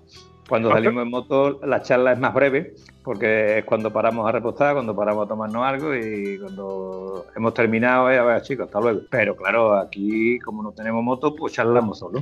[0.47, 4.73] Cuando salimos en moto, la charla es más breve, porque es cuando paramos a repostar,
[4.73, 9.01] cuando paramos a tomarnos algo y cuando hemos terminado, eh, a ver, chicos, hasta luego.
[9.09, 12.21] Pero claro, aquí, como no tenemos moto, pues charlamos solo.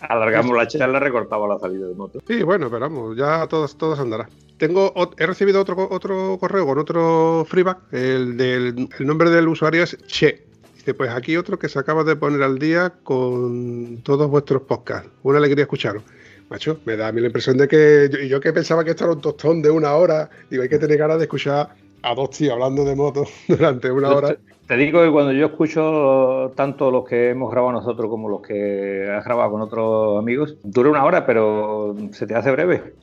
[0.00, 2.20] Alargamos la charla, recortamos la salida de moto.
[2.26, 4.28] Sí, bueno, esperamos, ya todos, todos andará.
[4.56, 7.92] Tengo, he recibido otro, otro correo con otro freeback.
[7.92, 10.47] El, del, el nombre del usuario es Che.
[10.88, 15.10] Dice, pues aquí otro que se acaba de poner al día con todos vuestros podcasts.
[15.22, 16.02] Una alegría escucharos.
[16.48, 19.12] Macho, me da a mí la impresión de que yo, que pensaba que esto era
[19.12, 22.54] un tostón de una hora, digo, hay que tener ganas de escuchar a dos tíos
[22.54, 24.28] hablando de moto durante una hora.
[24.28, 28.40] Te, te digo que cuando yo escucho tanto los que hemos grabado nosotros como los
[28.40, 32.94] que has grabado con otros amigos, dura una hora, pero se te hace breve.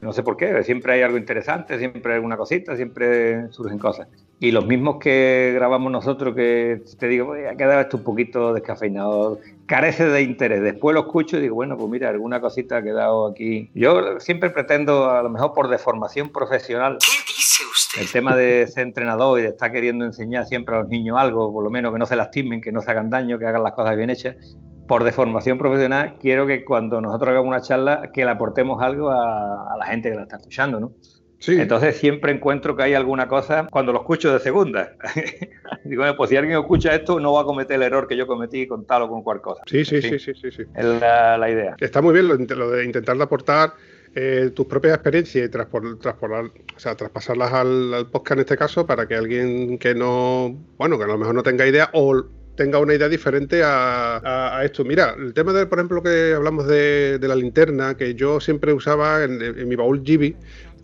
[0.00, 4.08] No sé por qué, siempre hay algo interesante, siempre hay alguna cosita, siempre surgen cosas.
[4.38, 8.52] Y los mismos que grabamos nosotros, que te digo, "Oye, ha quedado esto un poquito
[8.52, 10.62] descafeinado, carece de interés.
[10.62, 13.70] Después lo escucho y digo, bueno, pues mira, alguna cosita ha quedado aquí.
[13.74, 18.02] Yo siempre pretendo, a lo mejor por deformación profesional, ¿Qué dice usted?
[18.02, 21.52] el tema de ser entrenador y de estar queriendo enseñar siempre a los niños algo,
[21.52, 23.72] por lo menos que no se lastimen, que no se hagan daño, que hagan las
[23.72, 24.36] cosas bien hechas,
[24.86, 29.72] por deformación profesional, quiero que cuando nosotros hagamos una charla, que le aportemos algo a,
[29.72, 30.92] a la gente que la está escuchando, ¿no?
[31.38, 34.96] Sí, Entonces siempre encuentro que hay alguna cosa cuando lo escucho de segunda.
[35.84, 38.26] Digo, "Bueno, pues si alguien escucha esto, no va a cometer el error que yo
[38.26, 39.62] cometí con tal o con cual cosa.
[39.66, 40.62] sí, sí, sí, sí, sí, sí.
[40.74, 41.76] Es la, la idea.
[41.78, 43.74] Está muy bien lo, lo de intentar aportar
[44.14, 48.56] eh, tus propias experiencias y transpor- transportar- o sea, traspasarlas al, al podcast en este
[48.56, 52.24] caso para que alguien que no, bueno, que a lo mejor no tenga idea o
[52.56, 54.82] tenga una idea diferente a, a- a esto.
[54.82, 58.72] Mira, el tema de, por ejemplo, que hablamos de, de la linterna, que yo siempre
[58.72, 60.34] usaba en, en mi baúl Gibi,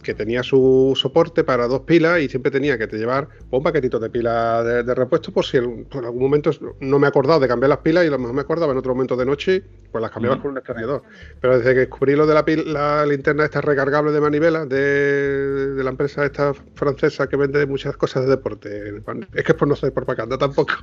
[0.03, 3.99] que tenía su soporte para dos pilas y siempre tenía que te llevar un paquetito
[3.99, 7.41] de pilas de, de repuesto por si en, por algún momento no me he acordado
[7.41, 9.65] de cambiar las pilas y a lo mejor me acordaba en otro momento de noche,
[9.91, 11.03] pues las cambiabas con un escaneador.
[11.41, 15.85] Pero desde que descubrí lo de la, la linterna esta recargable de manivela de, de
[15.85, 19.03] la empresa esta francesa que vende muchas cosas de deporte,
[19.35, 20.75] es que es por no ser propaganda tampoco.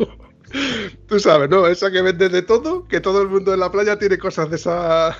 [1.08, 1.67] Tú sabes, ¿no?
[1.67, 4.55] Esa que vende de todo, que todo el mundo en la playa tiene cosas de
[4.55, 5.17] esa,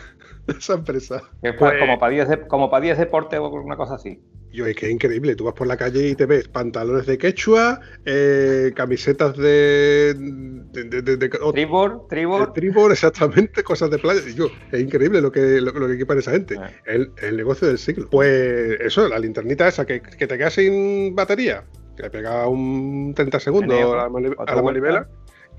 [0.57, 1.21] esa empresa.
[1.41, 4.19] Que Pues- como para 10 de- como para 10 deportes o una cosa así.
[4.51, 5.35] Yo, es que es increíble.
[5.35, 10.15] Tú vas por la calle y te ves pantalones de quechua, eh, camisetas de.
[10.15, 12.53] de, de, de- Tribor, de tribor.
[12.53, 14.21] tribor, exactamente, cosas de playa.
[14.27, 16.55] Y yo, es increíble lo que, lo, lo que equipan esa gente.
[16.59, 16.71] Ah.
[16.88, 18.07] El, el negocio del siglo.
[18.09, 23.13] Pues eso, la linternita esa que, que te queda sin batería, que le pega un
[23.15, 24.62] 30 segundos Meneo, a la, a la vuelta.
[24.63, 25.09] manivela.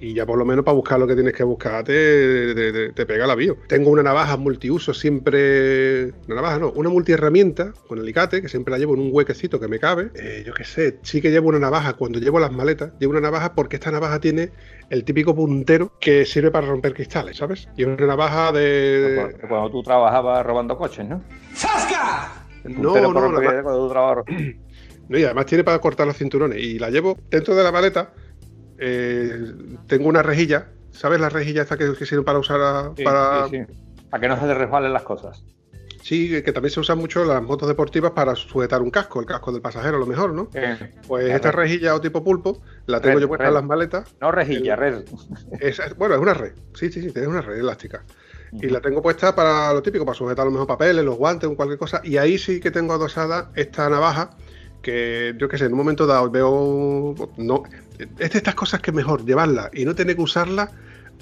[0.02, 2.92] Y ya por lo menos para buscar lo que tienes que buscar te, te- te-
[2.92, 3.58] te pega la bio.
[3.68, 6.06] Tengo una navaja multiuso siempre.
[6.26, 9.68] Una navaja no, una multiherramienta con alicate que siempre la llevo en un huequecito que
[9.68, 10.10] me cabe.
[10.14, 12.92] Eh, yo qué sé, sí que llevo una navaja cuando llevo las maletas.
[12.98, 14.50] Llevo una navaja porque esta navaja tiene
[14.88, 17.68] el típico puntero que sirve para romper cristales, ¿sabes?
[17.76, 19.16] Y es una navaja de.
[19.16, 21.22] Cuando- Cuando tú trabajabas robando coches, ¿no?
[22.64, 24.24] El No, puntero no, ma- cuando tú trabajabas-
[25.08, 26.58] No, y además tiene para cortar los cinturones.
[26.62, 28.12] Y la llevo dentro de la maleta.
[28.80, 29.52] Eh,
[29.86, 30.68] tengo una rejilla.
[30.90, 33.72] ¿Sabes la rejilla esta que, que sirve para usar a- Sí, para, sí, sí.
[34.10, 35.44] Para que no se te resbalen las cosas.
[36.02, 39.52] Sí, que también se usa mucho las motos deportivas para sujetar un casco, el casco
[39.52, 40.48] del pasajero a lo mejor, ¿no?
[40.54, 41.58] Eh, Pues esta red.
[41.64, 44.14] rejilla o tipo pulpo la tengo Red, yo puesta en las maletas.
[44.20, 45.04] No rejilla, red.
[45.60, 46.52] Es- bueno, es una red.
[46.74, 48.02] Sí, sí, sí, es una red elástica.
[48.52, 51.48] Y la tengo puesta para lo típico, para sujetar a lo mejor papeles, los guantes
[51.48, 52.00] o cualquier cosa.
[52.02, 54.30] Y ahí sí que tengo adosada esta navaja
[54.82, 57.14] que yo qué sé, en un momento dado veo...
[57.36, 57.62] No,
[58.18, 60.70] es de estas cosas que es mejor llevarla y no tener que usarla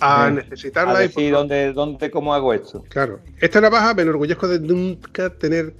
[0.00, 0.34] a Sí.
[0.34, 2.84] necesitarla A y dónde, dónde, cómo hago esto.
[2.88, 3.20] Claro.
[3.40, 5.74] Esta navaja me enorgullezco de nunca tener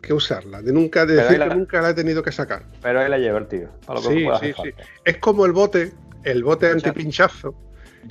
[0.00, 2.64] que usarla, de nunca de decir que nunca la he tenido que sacar.
[2.82, 3.68] Pero ahí la lleva el tío.
[4.02, 4.70] sí, sí, sí.
[5.04, 5.92] Es como el bote,
[6.24, 7.54] el bote antipinchazo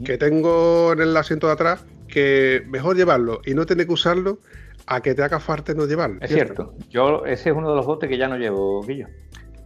[0.04, 4.40] que tengo en el asiento de atrás, que mejor llevarlo y no tener que usarlo
[4.88, 6.18] a que te haga falta no llevarlo.
[6.22, 6.74] Es cierto.
[6.90, 9.08] Yo ese es uno de los botes que ya no llevo, Guillo.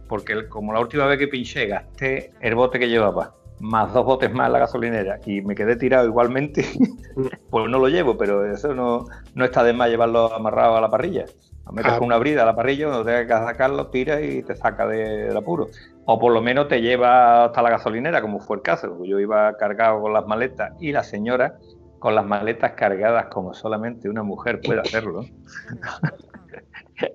[0.08, 4.32] Porque como la última vez que pinché gasté el bote que llevaba más dos botes
[4.32, 6.64] más en la gasolinera y me quedé tirado igualmente,
[7.50, 10.90] pues no lo llevo, pero eso no, no está de más llevarlo amarrado a la
[10.90, 11.24] parrilla.
[11.66, 11.98] Lo metes ah.
[11.98, 15.36] con una brida a la parrilla, no tengas que sacarlo, tira y te saca del
[15.36, 15.68] apuro.
[16.06, 19.04] O por lo menos te lleva hasta la gasolinera, como fue el caso.
[19.04, 21.58] Yo iba cargado con las maletas y la señora
[21.98, 25.24] con las maletas cargadas como solamente una mujer puede hacerlo.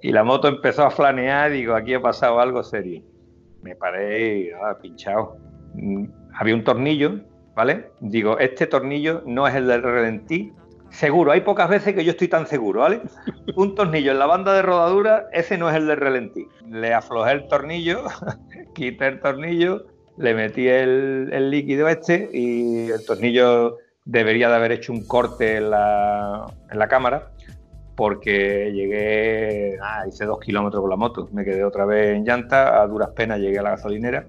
[0.01, 3.01] y la moto empezó a flanear y digo, aquí ha pasado algo serio.
[3.61, 5.37] Me paré ah, pinchado.
[5.73, 7.19] Mm, había un tornillo,
[7.55, 7.91] ¿vale?
[7.99, 10.53] Digo, este tornillo no es el del relentí,
[10.89, 11.31] seguro.
[11.31, 13.01] Hay pocas veces que yo estoy tan seguro, ¿vale?
[13.55, 16.47] Un tornillo en la banda de rodadura, ese no es el del relentí.
[16.69, 18.03] Le aflojé el tornillo,
[18.75, 19.85] quité el tornillo,
[20.17, 25.71] le metí el, líquido este y el tornillo debería de haber hecho un corte en
[25.71, 27.32] la, en la cámara
[27.95, 32.82] porque llegué, ah, hice dos kilómetros con la moto, me quedé otra vez en llanta,
[32.82, 34.25] a duras penas llegué a la gasolinera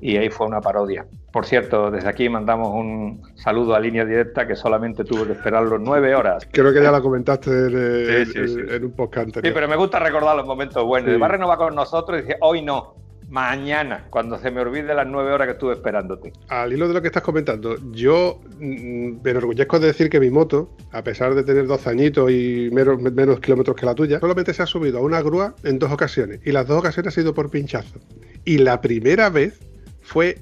[0.00, 1.06] y ahí fue una parodia.
[1.32, 5.78] Por cierto, desde aquí mandamos un saludo a línea directa que solamente tuvo que esperarlo
[5.78, 6.48] nueve horas.
[6.50, 9.52] Creo que ya la comentaste en, un podcast anterior.
[9.52, 11.10] Sí, pero me gusta recordar los momentos buenos.
[11.10, 12.94] El barrio no va con nosotros y dice, hoy no,
[13.30, 16.32] mañana, cuando se me olvide las nueve horas que estuve esperándote.
[16.48, 20.30] Al hilo de lo que estás comentando, yo mm, me enorgullezco de decir que mi
[20.30, 24.52] moto, a pesar de tener dos añitos y menos, menos kilómetros que la tuya, solamente
[24.52, 26.40] se ha subido a una grúa en dos ocasiones.
[26.44, 28.00] Y las dos ocasiones ha sido por pinchazo.
[28.44, 29.60] Y la primera vez
[30.02, 30.38] fue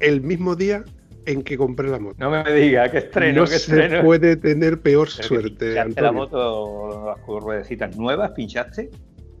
[0.00, 0.84] el mismo día
[1.24, 2.16] en que compré la moto.
[2.18, 5.78] No me diga, que estreno, no se puede tener peor suerte.
[5.78, 6.02] Antonio.
[6.02, 8.90] la moto, las ruedecitas nuevas, pinchaste,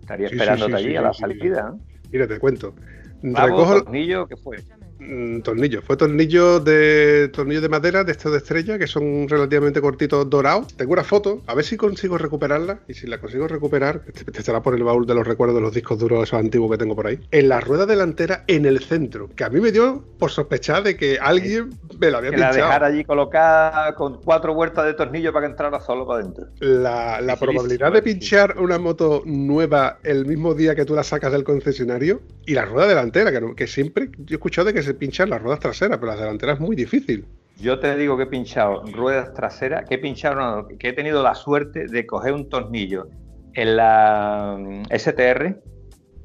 [0.00, 1.74] estaría esperándote allí a la salida.
[2.10, 2.74] Mira, te cuento.
[3.22, 4.58] Recojo el tornillo, ¿qué fue?
[5.00, 5.82] Mm, tornillo.
[5.82, 10.74] Fue tornillo de tornillo de madera de estos de estrella, que son relativamente cortitos dorados.
[10.76, 12.80] Tengo una foto, a ver si consigo recuperarla.
[12.88, 15.72] Y si la consigo recuperar, te estará por el baúl de los recuerdos de los
[15.72, 17.20] discos duros esos antiguos que tengo por ahí.
[17.30, 19.28] En la rueda delantera, en el centro.
[19.34, 22.52] Que a mí me dio por sospechar de que alguien me la había que la
[22.52, 26.46] dejara allí colocada con cuatro vueltas de tornillo para que entrara solo para adentro.
[26.60, 31.32] La, la probabilidad de pinchar una moto nueva el mismo día que tú la sacas
[31.32, 34.87] del concesionario y la rueda delantera, que, que siempre yo he escuchado de que se
[34.94, 37.26] pinchar las ruedas traseras, pero las delanteras es muy difícil.
[37.60, 41.34] Yo te digo que he pinchado ruedas traseras, que he pinchado, que he tenido la
[41.34, 43.08] suerte de coger un tornillo
[43.54, 45.60] en la mm, STR,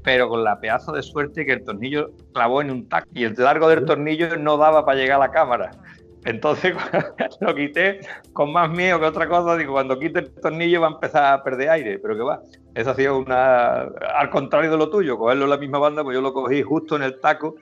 [0.04, 3.34] pero con la pedazo de suerte que el tornillo clavó en un tac y el
[3.36, 5.72] largo del tornillo no daba para llegar a la cámara.
[6.24, 6.74] Entonces
[7.40, 8.00] lo quité
[8.32, 9.56] con más miedo que otra cosa.
[9.56, 11.98] Digo, cuando quite el tornillo va a empezar a perder aire.
[11.98, 12.40] Pero que va,
[12.74, 13.82] eso ha sido una.
[13.82, 16.96] Al contrario de lo tuyo, cogerlo en la misma banda, pues yo lo cogí justo
[16.96, 17.56] en el taco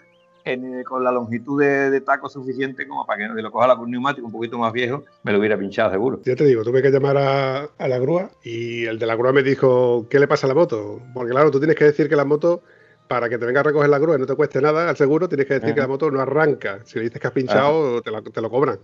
[0.85, 4.33] con la longitud de, taco suficiente como para que, lo coja con un neumático un
[4.33, 6.21] poquito más viejo, me lo hubiera pinchado seguro.
[6.25, 9.43] Ya te digo, tuve que llamar a, la grúa y el de la grúa me
[9.43, 11.01] dijo, ¿qué le pasa a la moto?
[11.15, 12.63] Porque claro, tú tienes que decir que la moto
[13.09, 15.29] para que te venga a recoger la grúa y no te cueste nada, al seguro
[15.29, 16.81] tienes que decir que la moto no arranca.
[16.85, 18.79] Si le dices que has pinchado, te, te, lo cobran.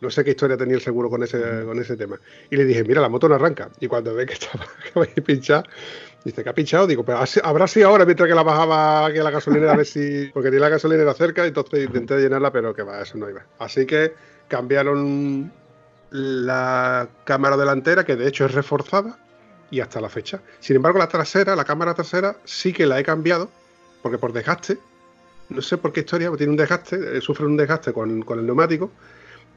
[0.00, 2.18] No sé qué historia tenía el seguro con ese, con ese tema.
[2.50, 3.70] Y le dije, mira, la moto no arranca.
[3.80, 4.64] Y cuando ve que estaba
[5.26, 5.64] pinchado,
[6.24, 9.22] Dice que ha pinchado, digo, pero habrá sido ahora mientras que la bajaba aquí a
[9.22, 10.30] la gasolinera a ver si.
[10.32, 13.44] Porque tenía la gasolinera cerca, entonces intenté llenarla, pero que va, eso no iba.
[13.58, 14.14] Así que
[14.48, 15.52] cambiaron
[16.10, 19.18] la cámara delantera, que de hecho es reforzada,
[19.70, 20.40] y hasta la fecha.
[20.60, 23.50] Sin embargo, la trasera, la cámara trasera, sí que la he cambiado,
[24.02, 24.78] porque por desgaste,
[25.50, 28.46] no sé por qué historia, tiene un desgaste, eh, sufre un desgaste con, con el
[28.46, 28.90] neumático,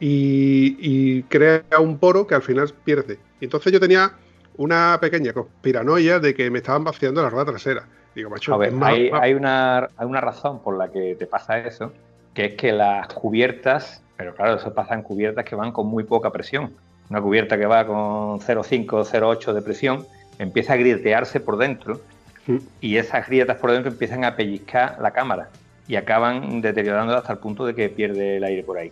[0.01, 3.19] y, y crea un poro que al final pierde.
[3.39, 4.12] Y entonces yo tenía
[4.58, 7.84] una pequeña conspiranoia de que me estaban vaciando la rueda trasera.
[8.15, 11.93] Digo, macho, a ver, hay, una, hay una razón por la que te pasa eso,
[12.34, 16.04] que es que las cubiertas, pero claro, eso pasa en cubiertas que van con muy
[16.04, 16.74] poca presión.
[17.10, 20.08] Una cubierta que va con 0,5 o 0,8 de presión
[20.39, 22.02] empieza a grietearse por dentro
[22.48, 22.58] mm.
[22.82, 25.50] y esas grietas por dentro empiezan a pellizcar la cámara
[25.88, 28.91] y acaban deteriorándola hasta el punto de que pierde el aire por ahí.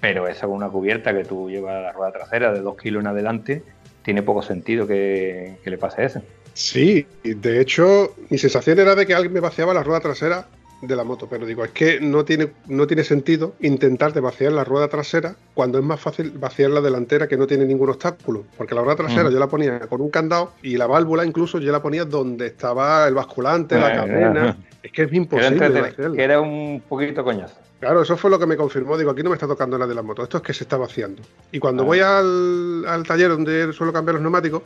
[0.00, 3.06] Pero eso con una cubierta que tú llevas la rueda trasera de 2 kilos en
[3.06, 3.62] adelante,
[4.06, 6.22] tiene poco sentido que, le pase eso.
[6.54, 10.46] Sí, de hecho, mi sensación era de que alguien me vaciaba la rueda trasera
[10.82, 14.52] de la moto, pero digo, es que no tiene, no tiene sentido intentar de vaciar
[14.52, 18.44] la rueda trasera cuando es más fácil vaciar la delantera que no tiene ningún obstáculo,
[18.56, 21.72] porque la rueda trasera yo la ponía con un candado y la válvula incluso yo
[21.72, 25.94] la ponía donde estaba el basculante, la cadena, es que es imposible.
[25.96, 27.56] Que era un poquito coñazo.
[27.80, 28.96] Claro, eso fue lo que me confirmó.
[28.96, 30.76] Digo, aquí no me está tocando la de la moto, esto es que se está
[30.76, 31.22] vaciando.
[31.52, 34.62] Y cuando voy al, taller donde suelo cambiar los neumáticos,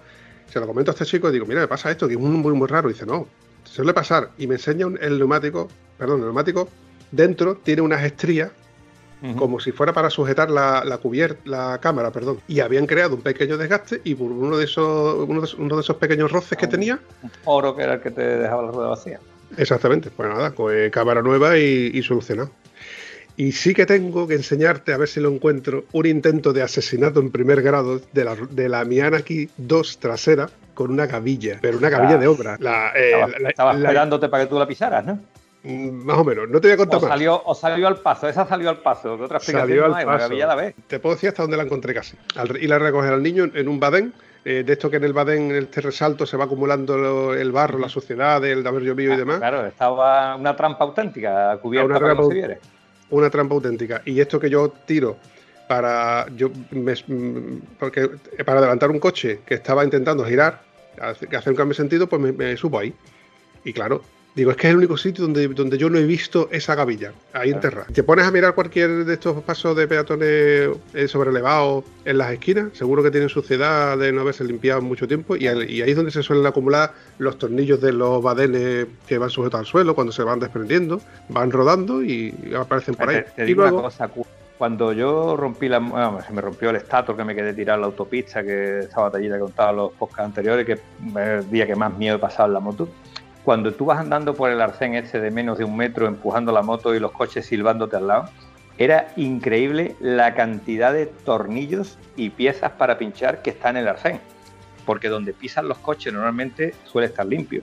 [0.46, 2.36] Se lo comento a este chico y digo, mira, me pasa esto, que es muy,
[2.36, 2.90] muy, muy raro.
[2.90, 3.28] Y dice, no,
[3.70, 4.30] suele pasar.
[4.38, 6.68] Y me enseña un- el neumático, perdón, el neumático,
[7.10, 8.50] dentro tiene unas estrías
[9.36, 12.38] como si fuera para sujetar la, la cubierta, la cámara, perdón.
[12.48, 15.74] Y habían creado un pequeño desgaste y por uno de esos, uno de, esos- uno
[15.76, 18.70] de esos pequeños roces que tenía, Un foro que era el que te dejaba la
[18.72, 19.20] rueda vacía.
[19.58, 22.50] exactamente, pues nada, pues cámara nueva y, y solucionado.
[23.40, 27.20] Y sí que tengo que enseñarte, a ver si lo encuentro, un intento de asesinato
[27.20, 31.88] en primer grado de la, de la Mianaki 2 trasera con una gavilla, pero una
[31.88, 32.58] gavilla de obra.
[32.60, 35.18] La, eh, Estaba, la- estaba la- esperándote para que tú la pisaras, ¿no?
[35.62, 37.08] Mm, Más o menos, no te voy a contar O más.
[37.08, 39.16] salió, o salió al paso, esa salió al paso.
[39.16, 40.04] ¿Qué otra explicación Salió al no hay?
[40.04, 40.18] Paso.
[40.18, 40.72] gavilla la.
[40.86, 42.18] Te puedo decir hasta dónde la encontré casi.
[42.36, 44.12] Al, ir a recoger al niño en, un badén,
[44.44, 47.52] eh, de esto que en el badén, en este resalto, se va acumulando lo- el
[47.52, 49.38] barro, la suciedad, el de haber llovido y demás.
[49.38, 52.22] Claro, estaba una trampa auténtica cubierta Una trampa.
[53.10, 54.02] Una trampa auténtica.
[54.04, 55.16] Y esto que yo tiro
[55.68, 56.94] para yo me-
[57.78, 58.08] porque
[58.44, 60.62] para adelantar un coche que estaba intentando girar,
[61.00, 62.94] hace- que hace un cambio de sentido, pues me, me subo ahí.
[63.64, 64.02] Y claro,
[64.34, 67.12] digo, es que es el único sitio donde, donde yo no he visto esa gavilla,
[67.32, 67.86] ahí enterrada.
[67.92, 72.68] Te pones a mirar cualquier de estos pasos de peatones eh, sobrelevados en las esquinas,
[72.72, 76.10] seguro que tienen suciedad de no haberse limpiado en mucho tiempo, y, ahí es donde
[76.10, 80.22] se suelen acumular los tornillos de los badenes que van sujetos al suelo, cuando se
[80.22, 83.16] van desprendiendo, van rodando y aparecen por ahí.
[83.16, 84.26] Te, te y digo luego, una cosa, cu-
[84.58, 85.78] cuando yo rompí la...
[85.78, 89.00] bueno, se me rompió el estator que me quedé tirado en la autopista, que esa
[89.00, 90.80] batallita que contaba en los podcasts anteriores, que es
[91.16, 92.88] el día que más miedo he pasado en la moto.
[93.44, 96.62] Cuando tú vas andando por el arcén ese de menos de un metro, empujando la
[96.62, 98.30] moto y los coches silbándote al lado,
[98.76, 104.20] era increíble la cantidad de tornillos y piezas para pinchar que está en el arcén.
[104.86, 107.62] Porque donde pisan los coches normalmente suele estar limpio.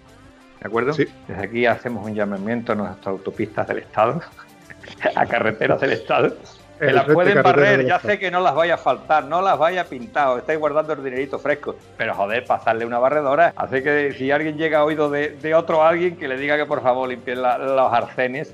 [0.60, 0.94] ¿De acuerdo?
[0.94, 1.06] Sí.
[1.28, 4.22] Desde aquí hacemos un llamamiento a nuestras autopistas del Estado,
[5.16, 6.36] a carreteras del Estado.
[6.80, 9.84] Que las pueden barrer, ya sé que no las vaya a faltar, no las vaya
[9.86, 11.76] pintado, estáis guardando el dinerito fresco.
[11.98, 13.54] Pero joder, pasarle una barredora.
[13.56, 16.66] Hace que si alguien llega a oído de, de otro alguien, que le diga que
[16.66, 18.54] por favor limpien la- los arcenes,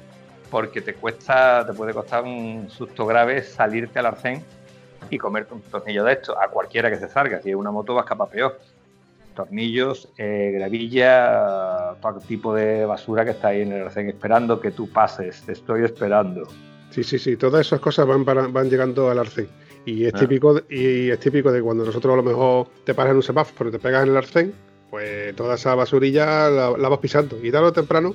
[0.50, 4.44] porque te cuesta, te puede costar un susto grave salirte al arcén
[5.10, 6.40] y comerte un tornillo de esto.
[6.40, 8.60] A cualquiera que se salga, si es una moto va a escapar peor.
[9.36, 14.70] Tornillos, eh, gravilla, todo tipo de basura que está ahí en el arcén esperando que
[14.72, 15.42] tú pases.
[15.42, 16.48] Te estoy esperando.
[16.93, 19.47] Sí, sí, sí, todas esas cosas van, para- van llegando al arcén.
[19.86, 20.19] Y es, Ah.
[20.19, 23.69] típico, y es típico de cuando nosotros a lo mejor te paras en un semáforo
[23.69, 24.53] y te pegas en el arcén,
[24.91, 27.38] pues toda esa basurilla la, la vas pisando.
[27.43, 28.13] Y tarde o temprano,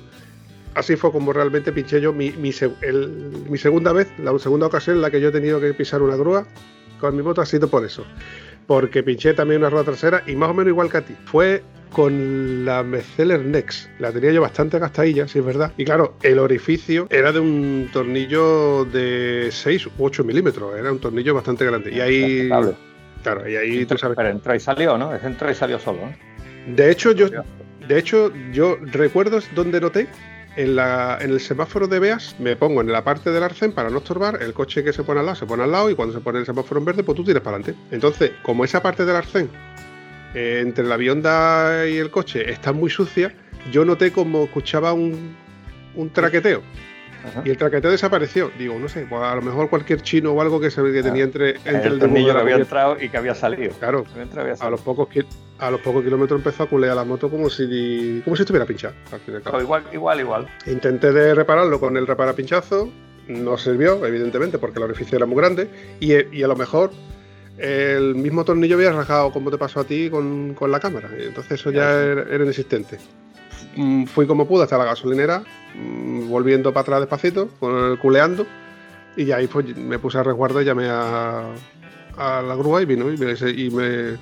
[0.75, 4.95] así fue como realmente pinché yo mi, mi, el- mi segunda vez, la segunda ocasión
[4.95, 6.47] en la que yo he tenido que pisar una grúa
[7.01, 8.05] con mi moto ha sido por eso.
[8.65, 11.15] Porque pinché también una rueda trasera y más o menos igual que a ti.
[11.25, 13.89] Fue con la Mercedes Next.
[13.99, 15.73] La tenía yo bastante gastadilla, si es verdad.
[15.77, 20.77] Y claro, el orificio era de un tornillo de 6 u 8 milímetros.
[20.77, 21.91] Era un tornillo bastante grande.
[21.91, 22.49] Y ahí,
[23.23, 24.15] claro, y ahí tú sabes.
[24.15, 25.13] Pero entró y salió, ¿no?
[25.13, 26.75] Ese entró y salió solo, ¿no?
[26.75, 27.27] De hecho, yo,
[27.87, 30.07] de hecho, yo recuerdo donde noté
[30.55, 33.89] en, la, en el semáforo de Beas, me pongo en la parte del arcén para
[33.89, 36.13] no estorbar, el coche que se pone al lado se pone al lado y cuando
[36.13, 37.81] se pone el semáforo en verde, pues tú tiras para adelante.
[37.91, 39.49] Entonces, como esa parte del arcén,
[40.33, 43.33] eh, entre la bionda y el coche, está muy sucia,
[43.71, 45.35] yo noté como escuchaba un,
[45.95, 46.61] un traqueteo.
[47.25, 47.41] Ajá.
[47.43, 48.49] Y el traqueteo desapareció.
[48.57, 51.25] Digo, no sé, pues a lo mejor cualquier chino o algo que, se, que tenía
[51.25, 53.73] entre, entre el, el, tornillo de que había entrado y que había salido.
[53.73, 54.05] Claro,
[54.37, 55.09] Había a los pocos
[55.57, 58.93] a los pocos kilómetros empezó a culear la moto como si como si estuviera pinchada.
[59.11, 59.57] al fin y al cabo.
[59.57, 60.47] Pero igual, igual, igual.
[60.65, 62.89] Intenté de repararlo con el reparapinchazo,
[63.27, 66.91] no sirvió, evidentemente, porque el orificio era muy grande, y, y a lo mejor
[67.59, 71.59] el mismo tornillo había rajado como te pasó a ti con, con la cámara, entonces
[71.59, 72.97] eso ya era, era inexistente.
[73.75, 75.43] Mm, Fui como pude hasta la gasolinera,
[75.75, 78.45] mm, volviendo para atrás despacito, con el culeando,
[79.15, 81.43] y ya ahí pues, me puse a resguardo y llamé a,
[82.17, 84.17] a la grúa y vino y me, y me,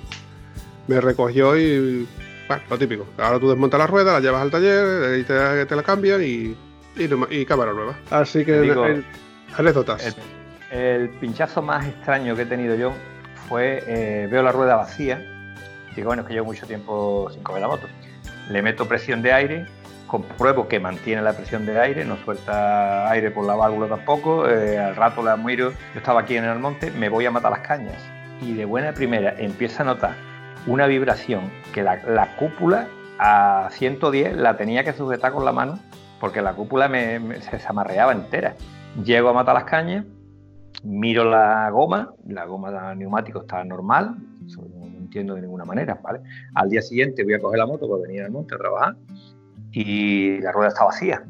[0.88, 2.06] me recogió y
[2.48, 3.06] bueno, lo típico.
[3.18, 6.56] Ahora tú desmontas la rueda, la llevas al taller y te, te la cambian y,
[6.96, 7.96] y, y cámara nueva.
[8.10, 9.02] Así que
[9.56, 10.16] anécdotas.
[10.72, 12.92] El, el pinchazo más extraño que he tenido yo
[13.48, 15.24] fue, eh, veo la rueda vacía,
[15.96, 17.86] digo, bueno, es que llevo mucho tiempo sin coger la moto.
[18.50, 19.66] Le meto presión de aire,
[20.06, 24.78] compruebo que mantiene la presión de aire, no suelta aire por la válvula tampoco, eh,
[24.78, 27.60] al rato la miro, yo estaba aquí en el monte, me voy a matar las
[27.60, 28.02] cañas
[28.40, 30.14] y de buena primera empiezo a notar
[30.66, 32.86] una vibración que la, la cúpula
[33.18, 35.78] a 110 la tenía que sujetar con la mano
[36.20, 38.54] porque la cúpula me, me- se amarreaba entera.
[39.04, 40.04] Llego a matar las cañas,
[40.84, 44.16] miro la goma, la goma de neumático está normal,
[44.56, 46.20] no entiendo de ninguna manera, ¿vale?
[46.54, 48.96] Al día siguiente voy a coger la moto para venir al monte a trabajar
[49.72, 51.24] y la rueda está vacía.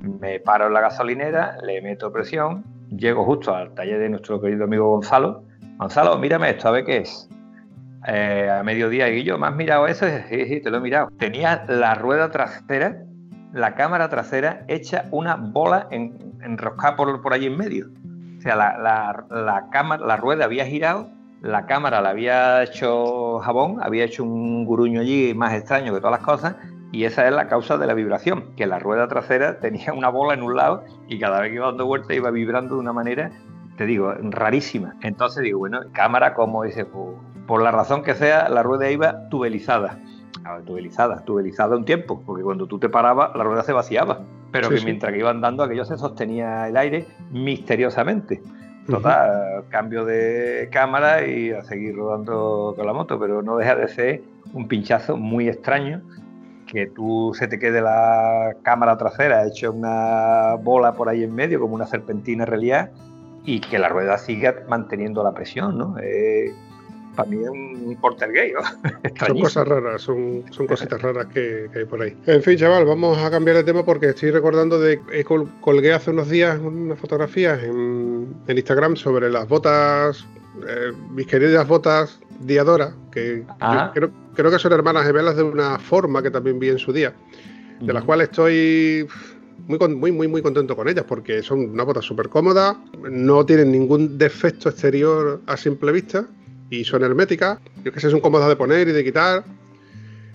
[0.00, 4.64] Me paro en la gasolinera, le meto presión, llego justo al taller de nuestro querido
[4.64, 5.44] amigo Gonzalo.
[5.78, 7.28] Gonzalo, mírame esto, a ver qué es.
[8.08, 10.06] eh, a mediodía yo, ¿me has mirado eso?
[10.28, 11.08] Sí, sí, te lo he mirado.
[11.18, 13.04] Tenía la rueda trasera,
[13.52, 17.86] la cámara trasera hecha una bola en, enroscada por, por allí en medio.
[18.42, 21.08] O sea, la, la, cámara, la rueda había girado,
[21.42, 26.18] la cámara la había hecho jabón, había hecho un guruño allí más extraño que todas
[26.18, 26.56] las cosas,
[26.90, 30.34] y esa es la causa de la vibración, que la rueda trasera tenía una bola
[30.34, 33.30] en un lado y cada vez que iba dando vueltas iba vibrando de una manera,
[33.76, 34.96] te digo, rarísima.
[35.02, 36.84] Entonces digo, bueno, cámara, como dice,
[37.46, 40.00] por la razón que sea, la rueda iba tubelizada.
[40.44, 44.20] A ver, tubelizada, tubelizada un tiempo, porque cuando tú te parabas, la rueda se vaciaba.
[44.50, 48.42] Pero que mientras que iban dando aquello se sostenía el aire misteriosamente.
[48.86, 53.88] Total, cambio de cámara y a seguir rodando con la moto, pero no deja de
[53.88, 54.22] ser
[54.52, 56.02] un pinchazo muy extraño
[56.66, 61.60] que tú se te quede la cámara trasera hecho una bola por ahí en medio,
[61.60, 62.90] como una serpentina en realidad,
[63.44, 65.96] y que la rueda siga manteniendo la presión, ¿no?
[67.14, 68.52] Para mí es un portergay.
[69.26, 72.16] son cosas raras, son, son cositas raras que, hay por ahí.
[72.26, 76.10] En fin, chaval, vamos a cambiar de tema porque estoy recordando de que colgué hace
[76.10, 80.26] unos días unas fotografías en, Instagram sobre las botas,
[80.68, 83.44] eh, mis queridas botas Diadora, que
[83.94, 87.14] creo, creo, que son hermanas gemelas de una forma que también vi en su día,
[87.80, 89.06] de las cuales estoy
[89.66, 92.76] muy, muy, muy, muy contento con ellas porque son una botas súper cómodas,
[93.10, 96.26] no tienen ningún defecto exterior a simple vista
[96.72, 97.58] y son herméticas.
[97.84, 99.44] Yo que sé, son cómodas de poner y de quitar.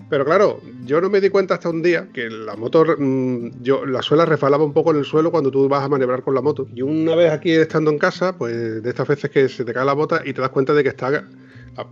[0.07, 3.85] Pero claro, yo no me di cuenta hasta un día que la moto, mm, yo,
[3.85, 6.41] la suela refalaba un poco en el suelo cuando tú vas a maniobrar con la
[6.41, 6.67] moto.
[6.73, 9.83] Y una vez aquí estando en casa, pues de estas veces que se te cae
[9.83, 11.25] la bota y te das cuenta de que está,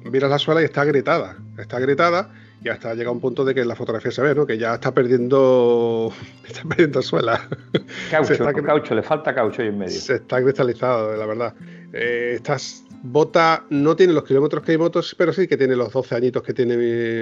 [0.03, 1.37] miras la suela y está agrietada.
[1.57, 2.31] Está agrietada
[2.63, 4.45] y hasta llega un punto de que la fotografía se ve, ¿no?
[4.45, 6.13] Que ya está perdiendo,
[6.47, 7.49] está perdiendo suela.
[8.11, 9.99] Caucho, caucho, le falta caucho ahí en medio.
[9.99, 11.53] Se está cristalizado, la verdad.
[11.91, 15.91] Eh, estás Bota no tiene los kilómetros que hay motos, pero sí que tiene los
[15.91, 16.77] 12 añitos que tiene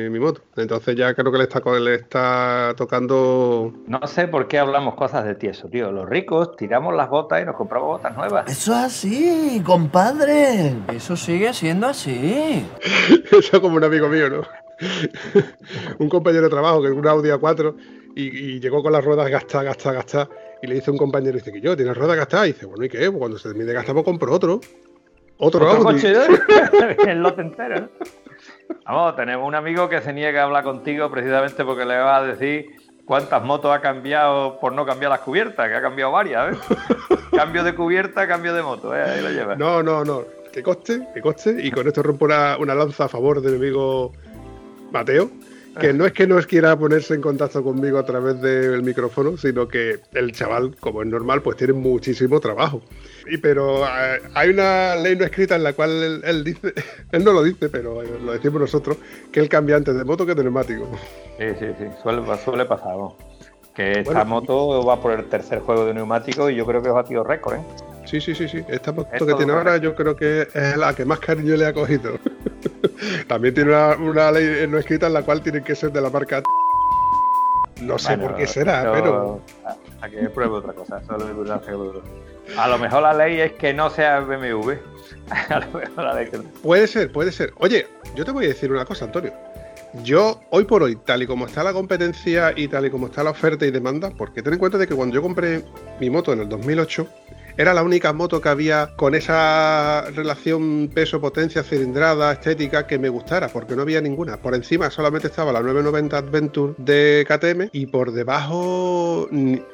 [0.09, 0.41] mi, moto.
[0.55, 3.73] Entonces ya creo que le está, le está tocando...
[3.87, 5.91] No sé por qué hablamos cosas de tieso, tío.
[5.91, 8.49] Los ricos tiramos las botas y nos compramos botas nuevas.
[8.49, 10.73] Eso es así, compadre.
[10.93, 12.65] Eso sigue siendo así.
[13.31, 14.41] Eso como un amigo mío, ¿no?
[15.99, 17.75] un compañero de trabajo que es un Audi A4
[18.15, 20.29] y, llegó con las ruedas gastadas, gastadas, gastadas.
[20.61, 22.47] Y le dice un compañero, dice que yo, ¿tienes ruedas gastadas?
[22.47, 23.09] Y dice, bueno, ¿y qué?
[23.09, 24.61] Pues cuando se termine de gastar, pues compro otro.
[25.37, 26.13] Otro, ¿Otro coche,
[27.07, 27.89] el lote entero.
[28.85, 32.23] Vamos, tenemos un amigo que se niega a hablar contigo precisamente porque le va a
[32.23, 32.65] decir
[33.05, 36.75] cuántas motos ha cambiado por no cambiar las cubiertas, que ha cambiado varias, ¿eh?
[37.35, 39.01] cambio de cubierta, cambio de moto, ¿eh?
[39.01, 39.55] ahí lo lleva.
[39.55, 40.23] No, no, no.
[40.51, 41.55] Que coste, que coste.
[41.59, 44.11] Y con esto rompo una, una lanza a favor del amigo
[44.91, 45.31] Mateo,
[45.79, 49.67] que no es que no quiera ponerse en contacto conmigo a través del micrófono, sino
[49.67, 52.81] que el chaval, como es normal, pues tiene muchísimo trabajo.
[53.27, 56.73] Y pero eh, hay una ley no escrita en la cual él, dice,
[57.11, 58.97] él no lo dice, pero lo decimos nosotros,
[59.31, 60.87] que él cambia antes de moto que de neumático.
[61.37, 62.95] Sí, sí, sí, suele, suele pasar.
[63.73, 66.93] Que esta moto va por el tercer juego de neumático y yo creo que ha
[66.93, 67.63] batido récord, ¿eh?
[68.05, 68.63] Sí, sí, sí, sí.
[68.67, 71.73] Esta moto que tiene ahora yo creo que es la que más cariño le ha
[71.73, 72.19] cogido.
[73.27, 76.41] También tiene una, ley no escrita en la cual tiene que ser de la marca.
[77.81, 79.41] No sé por qué será, pero.
[80.01, 81.25] A, que pruebe otra cosa, solo
[82.57, 84.73] A lo mejor la ley es que no sea BMW.
[85.49, 87.53] a lo mejor la ley que Puede ser, puede ser.
[87.57, 89.33] Oye, yo te voy a decir una cosa, Antonio.
[90.01, 93.23] Yo, hoy por hoy, tal y como está la competencia y tal y como está
[93.23, 95.63] la oferta y demanda, porque ten en cuenta de que cuando yo compré
[95.99, 97.07] mi moto en el 2008,
[97.57, 103.47] era la única moto que había con esa relación peso-potencia, cilindrada, estética que me gustara,
[103.49, 104.37] porque no había ninguna.
[104.37, 109.29] Por encima solamente estaba la 990 Adventure de KTM y por debajo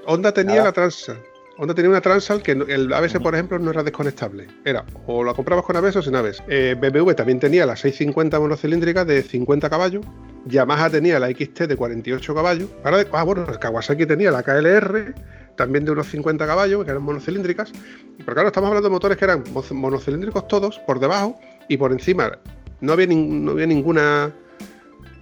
[0.06, 1.22] Honda tenía la Transal.
[1.58, 4.48] Honda tenía una Transal que el ABS, por ejemplo, no era desconectable.
[4.64, 6.44] Era o la comprabas con ABS o sin ABS.
[6.48, 10.06] Eh, BMW también tenía la 650 monocilíndrica de 50 caballos.
[10.46, 12.70] Yamaha tenía la XT de 48 caballos.
[12.84, 15.14] Ahora, ah, bueno, Kawasaki tenía la KLR
[15.60, 17.74] también de unos 50 caballos, que eran monocilíndricas.
[18.18, 21.38] Pero claro, estamos hablando de motores que eran monocilíndricos todos, por debajo
[21.68, 22.32] y por encima.
[22.80, 24.32] No había, no había ninguna.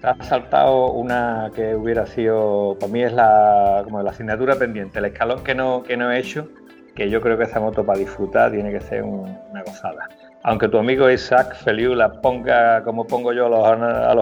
[0.04, 5.06] Ha saltado una que hubiera sido, para mí es la, como la asignatura pendiente, el
[5.06, 6.48] escalón que no, que no he hecho,
[6.94, 10.08] que yo creo que esa moto para disfrutar tiene que ser una gozada.
[10.44, 14.14] Aunque tu amigo Isaac Feliu la ponga como pongo yo a los, a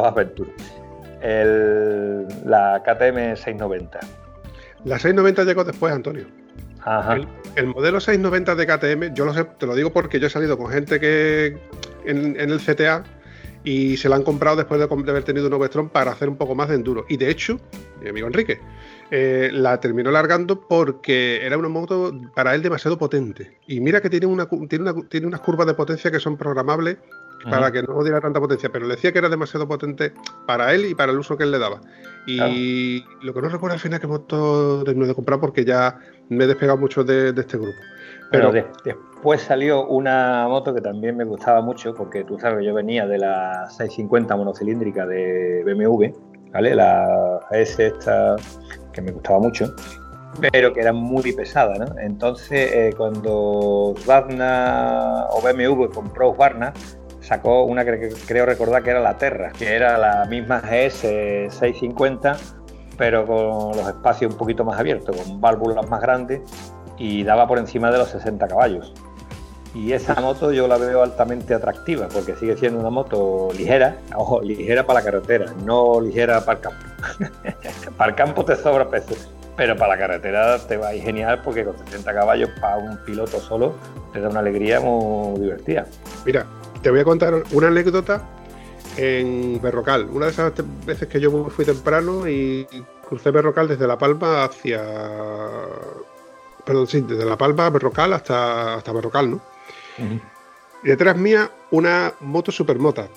[2.45, 4.24] la KTM 690
[4.85, 6.25] la 690 llegó después, Antonio.
[6.81, 7.17] Ajá.
[7.55, 10.57] El, modelo 690 de KTM, yo lo sé, te lo digo porque yo he salido
[10.57, 11.57] con gente que
[12.05, 13.03] en, el CTA
[13.63, 16.53] y se la han comprado después de, haber tenido un Ovestron para hacer un poco
[16.53, 17.05] más de enduro.
[17.09, 17.59] Y de hecho,
[17.99, 18.59] mi amigo Enrique,
[19.09, 23.57] eh, la terminó largando porque era una moto para él demasiado potente.
[23.65, 26.97] Y mira que tiene, una, tiene, tiene unas curvas de potencia que son programables
[27.49, 30.13] para que no diera tanta potencia, pero le decía que era demasiado potente
[30.45, 31.81] para él y para el uso que él le daba.
[32.25, 36.45] Y lo que no recuerdo al final que moto terminé de comprar porque ya me
[36.45, 37.77] he despegado mucho de, este grupo.
[38.31, 43.05] Pero después salió una moto que también me gustaba mucho, porque tú sabes yo venía
[43.05, 46.05] de la 650 monocilíndrica de BMW,
[46.51, 46.75] ¿vale?
[46.75, 48.35] La S esta
[48.91, 49.73] que me gustaba mucho
[50.51, 51.99] pero que era muy pesada, ¿no?
[51.99, 56.73] Entonces, eh, cuando Husqvarna o BMW compró Husqvarna,
[57.25, 61.01] sacó una que creo recordar que era la Terra, que era la misma GS
[61.49, 62.37] 650,
[62.97, 66.41] pero con los espacios un poquito más abiertos, con válvulas más grandes
[66.97, 68.93] y daba por encima de los 60 caballos.
[69.73, 74.41] Y esa moto yo la veo altamente atractiva porque sigue siendo una moto ligera, ojo,
[74.41, 76.85] ligera para la carretera, no ligera para el campo.
[77.97, 79.15] para el campo te sobra peso,
[79.57, 82.97] pero para la carretera te va a ir genial porque con 60 caballos para un
[83.03, 83.73] piloto solo
[84.13, 85.85] te da una alegría muy divertida.
[86.25, 86.45] Mira,
[86.85, 88.21] te voy a contar una anécdota
[88.95, 90.07] en Berrocal.
[90.11, 90.53] Una de esas
[90.85, 92.67] veces que yo fui temprano y
[93.09, 94.83] crucé Berrocal desde La Palma hacia.
[96.63, 99.41] Perdón, sí, desde La Palma a Berrocal hasta, hasta Berrocal, ¿no?
[100.83, 103.07] Y detrás mía una moto supermota.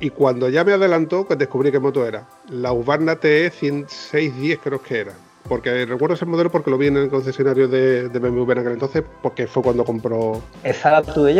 [0.00, 2.26] Y cuando ya me adelantó, pues descubrí qué moto era.
[2.48, 5.12] La Ubarna TE 610 creo que era
[5.48, 9.02] porque recuerdo ese modelo porque lo vi en el concesionario de, BMW en aquel entonces,
[9.22, 10.40] porque fue cuando compró.
[10.62, 11.34] ¿Esa la tuve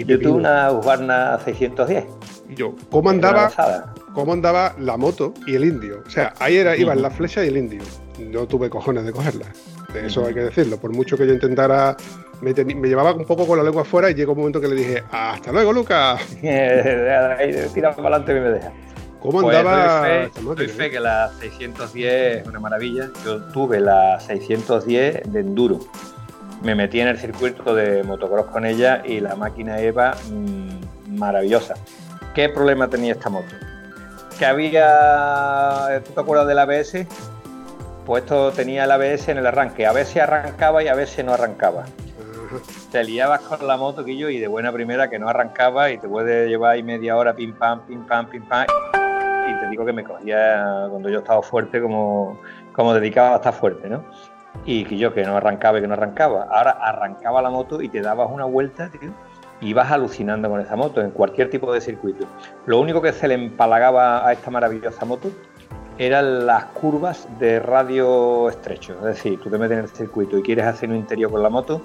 [0.00, 0.18] yo?
[0.18, 2.04] Tuve una Husqvarna 610.
[2.50, 6.02] Y yo, ¿cómo andaba, ¿cómo andaba la moto y el indio?
[6.06, 7.82] O sea, ahí era, iban la flecha y el indio.
[8.18, 9.46] No tuve cojones de cogerla.
[9.94, 10.78] Eso hay que decirlo.
[10.78, 11.96] Por mucho que yo intentara,
[12.40, 15.02] me, llevaba un poco con la lengua afuera y llegó un momento que le dije,
[15.10, 16.20] hasta luego, Lucas.
[16.40, 18.72] Tira para adelante y me deja.
[19.20, 20.28] ¿Cómo pues andaba?
[20.56, 23.08] Doy fe, que la 610 es una maravilla.
[23.24, 25.78] Yo tuve la 610 de enduro.
[26.62, 31.74] Me metí en el circuito de motocross con ella y la máquina EVA mm, maravillosa.
[32.34, 33.54] ¿Qué problema tenía esta moto?
[34.38, 36.02] Que había.
[36.04, 37.06] ¿Tú te acuerdas del ABS?
[38.06, 39.86] Pues esto tenía el ABS en el arranque.
[39.86, 41.84] A veces arrancaba y a veces no arrancaba.
[42.90, 46.08] Te liabas con la moto, Quillo, y de buena primera que no arrancaba y te
[46.08, 48.66] puede llevar ahí media hora pim pam, pim pam, pim pam
[49.48, 52.40] y te digo que me cogía cuando yo estaba fuerte como,
[52.72, 54.04] como dedicaba a estar fuerte, ¿no?
[54.64, 56.44] Y yo que no arrancaba y que no arrancaba.
[56.50, 59.10] Ahora arrancaba la moto y te dabas una vuelta, tío,
[59.60, 62.26] y ibas alucinando con esa moto en cualquier tipo de circuito.
[62.66, 65.30] Lo único que se le empalagaba a esta maravillosa moto
[65.98, 68.94] eran las curvas de radio estrecho.
[69.00, 71.48] Es decir, tú te metes en el circuito y quieres hacer un interior con la
[71.48, 71.82] moto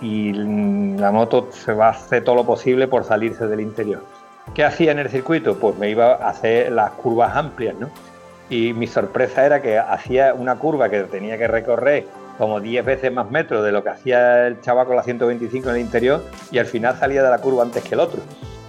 [0.00, 4.02] y la moto se va a hacer todo lo posible por salirse del interior.
[4.54, 5.56] ¿Qué hacía en el circuito?
[5.58, 7.88] Pues me iba a hacer las curvas amplias, ¿no?
[8.52, 13.10] Y mi sorpresa era que hacía una curva que tenía que recorrer como 10 veces
[13.10, 16.58] más metros de lo que hacía el chaval con la 125 en el interior y
[16.58, 18.20] al final salía de la curva antes que el otro.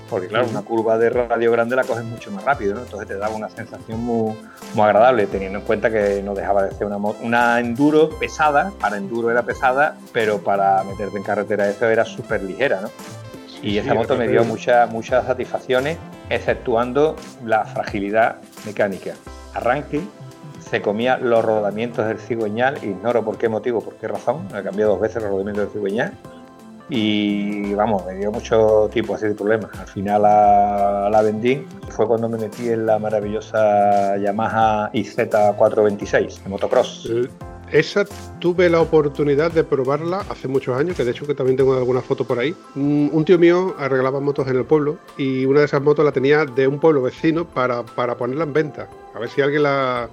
[0.10, 2.82] Porque claro, una curva de radio grande la coges mucho más rápido, ¿no?
[2.84, 4.38] Entonces te daba una sensación muy,
[4.74, 8.96] muy agradable, teniendo en cuenta que no dejaba de ser una, una enduro pesada, para
[8.96, 12.90] enduro era pesada, pero para meterte en carretera eso era súper ligera, ¿no?
[13.62, 15.98] Y esa moto me dio muchas muchas satisfacciones,
[16.30, 19.16] exceptuando la fragilidad mecánica.
[19.54, 20.02] Arranque,
[20.60, 24.94] se comía los rodamientos del cigüeñal, ignoro por qué motivo, por qué razón, he cambiado
[24.94, 26.14] dos veces los rodamientos del cigüeñal
[26.90, 29.72] y vamos, me dio mucho tipo así de problemas.
[29.80, 37.10] Al final la vendí, fue cuando me metí en la maravillosa Yamaha IZ426 de motocross.
[37.74, 38.06] Esa
[38.40, 42.02] tuve la oportunidad de probarla hace muchos años, que de hecho que también tengo alguna
[42.02, 42.56] foto por ahí.
[42.76, 46.46] Un tío mío arreglaba motos en el pueblo y una de esas motos la tenía
[46.46, 48.88] de un pueblo vecino para, para ponerla en venta.
[49.16, 50.08] A ver si alguien la...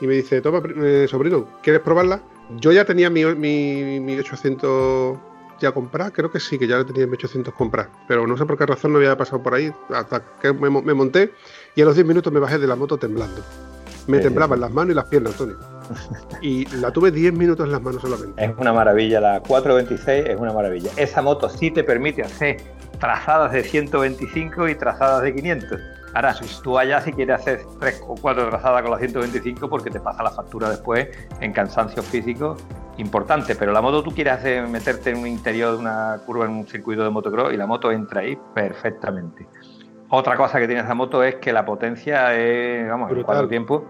[0.00, 2.20] Y me dice, toma, eh, sobrino, ¿quieres probarla?
[2.56, 5.18] Yo ya tenía mi, mi, mi 800
[5.60, 8.44] ya comprar, creo que sí, que ya la tenía mi 800 comprar, pero no sé
[8.44, 11.32] por qué razón no había pasado por ahí hasta que me, me monté
[11.76, 13.40] y a los 10 minutos me bajé de la moto temblando.
[14.08, 15.77] Me temblaban las manos y las piernas, Antonio.
[16.40, 18.44] Y la tuve 10 minutos en las manos solamente.
[18.44, 20.90] Es una maravilla, la 426 es una maravilla.
[20.96, 22.58] Esa moto sí te permite hacer
[22.98, 25.80] trazadas de 125 y trazadas de 500.
[26.14, 30.00] Ahora, tú allá si quieres hacer 3 o 4 trazadas con la 125 porque te
[30.00, 31.08] pasa la factura después
[31.40, 32.56] en cansancio físico
[32.96, 36.52] importante, pero la moto tú quieres hacer, meterte en un interior de una curva en
[36.52, 39.46] un circuito de motocross y la moto entra ahí perfectamente.
[40.10, 43.82] Otra cosa que tiene esa moto es que la potencia es, vamos, en cuatro tiempos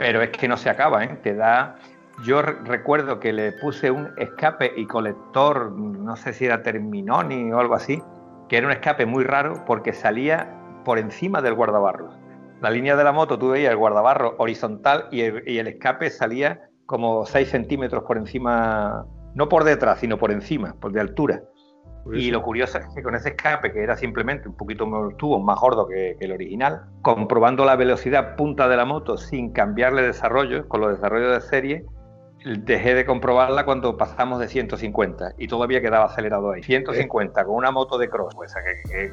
[0.00, 1.20] pero es que no se acaba, ¿eh?
[1.22, 1.76] Te da.
[2.24, 7.58] Yo recuerdo que le puse un escape y colector, no sé si era Terminoni o
[7.58, 8.02] algo así,
[8.48, 12.14] que era un escape muy raro porque salía por encima del guardabarro.
[12.62, 17.26] La línea de la moto, tú veías el guardabarro horizontal y el, escape salía como
[17.26, 21.42] 6 centímetros por encima, no por detrás, sino por encima, por de altura.
[22.12, 25.38] Y lo curioso es que con ese escape, que era simplemente un poquito más tubo,
[25.38, 30.02] más gordo que, que, el original, comprobando la velocidad punta de la moto sin cambiarle
[30.02, 31.86] desarrollo, con los desarrollos de serie,
[32.44, 36.62] dejé de comprobarla cuando pasamos de 150 y todavía quedaba acelerado ahí.
[36.62, 38.54] 150 con una moto de cross, pues,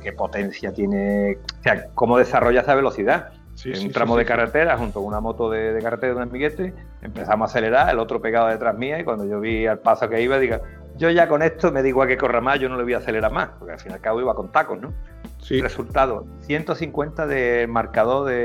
[0.02, 1.38] ¿qué, potencia tiene?
[1.60, 3.32] O sea, ¿cómo desarrolla esa velocidad?
[3.66, 7.50] en un tramo de carretera, junto con una moto de, carretera de un amiguete, empezamos
[7.50, 10.38] a acelerar, el otro pegado detrás mía y cuando yo vi al paso que iba,
[10.38, 10.58] digo,
[10.98, 12.98] yo ya con esto me digo a que corra más, yo no le voy a
[12.98, 14.94] acelerar más, porque al fin y al cabo iba con tacos, ¿no?
[15.40, 15.62] Sí.
[15.62, 18.36] Resultado, 150 de marcador de,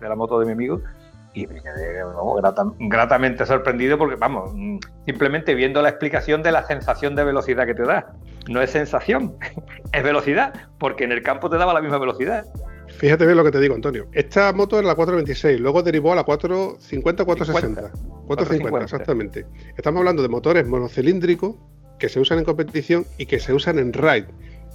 [0.00, 0.80] de la moto de mi amigo
[1.34, 2.00] y me quedé
[2.78, 4.52] gratamente sorprendido porque, vamos,
[5.04, 8.12] simplemente viendo la explicación de la sensación de velocidad que te da.
[8.48, 9.36] No es sensación,
[9.92, 12.44] es velocidad, porque en el campo te daba la misma velocidad.
[12.98, 14.06] Fíjate bien lo que te digo, Antonio.
[14.12, 17.92] Esta moto es la 426, luego derivó a la 450, 460.
[18.26, 19.46] 450, exactamente.
[19.76, 21.56] Estamos hablando de motores monocilíndricos
[21.98, 24.26] que se usan en competición y que se usan en ride.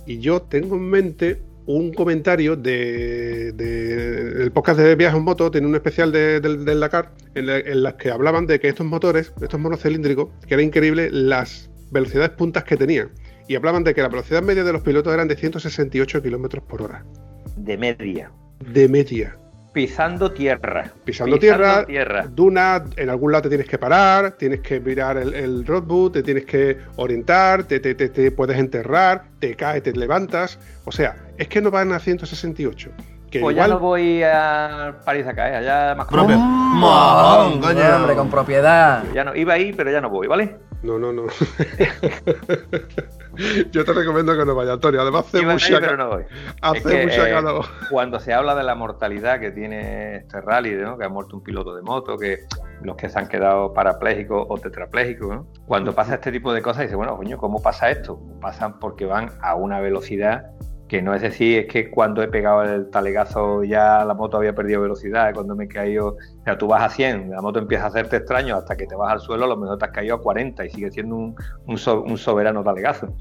[0.05, 5.67] Y yo tengo en mente un comentario de, el podcast de Viajes en Moto, tiene
[5.67, 10.29] un especial del de, Dakar, en, las que hablaban de que estos motores, estos monocilíndricos,
[10.47, 13.11] que era increíble las velocidades puntas que tenían.
[13.47, 16.81] Y hablaban de que la velocidad media de los pilotos eran de 168 kilómetros por
[16.81, 17.05] hora.
[17.59, 18.31] De media.
[18.59, 19.35] De media.
[19.73, 20.91] Pisando tierra.
[21.03, 25.33] Pisando, tierra, tierra, Duna, en algún lado te tienes que parar, tienes que mirar el,
[25.33, 30.57] el roadbook, te tienes que orientar, te, te, te, puedes enterrar, te caes, te levantas.
[30.85, 32.89] O sea, es que no van a 168.
[33.29, 36.37] Que pues ya no voy a París a caer, allá más Propio.
[36.39, 39.03] hombre, con propiedad.
[39.13, 40.55] Ya no, iba ahí, pero ya no voy, ¿vale?
[40.81, 41.23] No, no, no.
[43.71, 45.01] Yo te recomiendo que no vayas, Antonio.
[45.01, 46.23] Además, hace mucha, pero no voy.
[46.61, 50.97] Hace mucha eh, Cuando se habla de la mortalidad que tiene este rally, ¿no?
[50.97, 52.39] que ha muerto un piloto de moto, que
[52.81, 55.47] los que se han quedado parapléjicos o tetraplégicos, ¿no?
[55.65, 58.19] cuando pasa este tipo de cosas, dice, bueno, coño, ¿cómo pasa esto?
[58.41, 60.51] Pasan porque van a una velocidad
[60.89, 64.55] que no es decir, es que cuando he pegado el talegazo ya la moto había
[64.55, 67.85] perdido velocidad, cuando me he caído, o sea, tú vas a 100, la moto empieza
[67.85, 70.15] a hacerte extraño hasta que te vas al suelo, a lo mejor te has caído
[70.15, 71.35] a 40 y sigue siendo un,
[71.67, 73.15] un, soberano talegazo.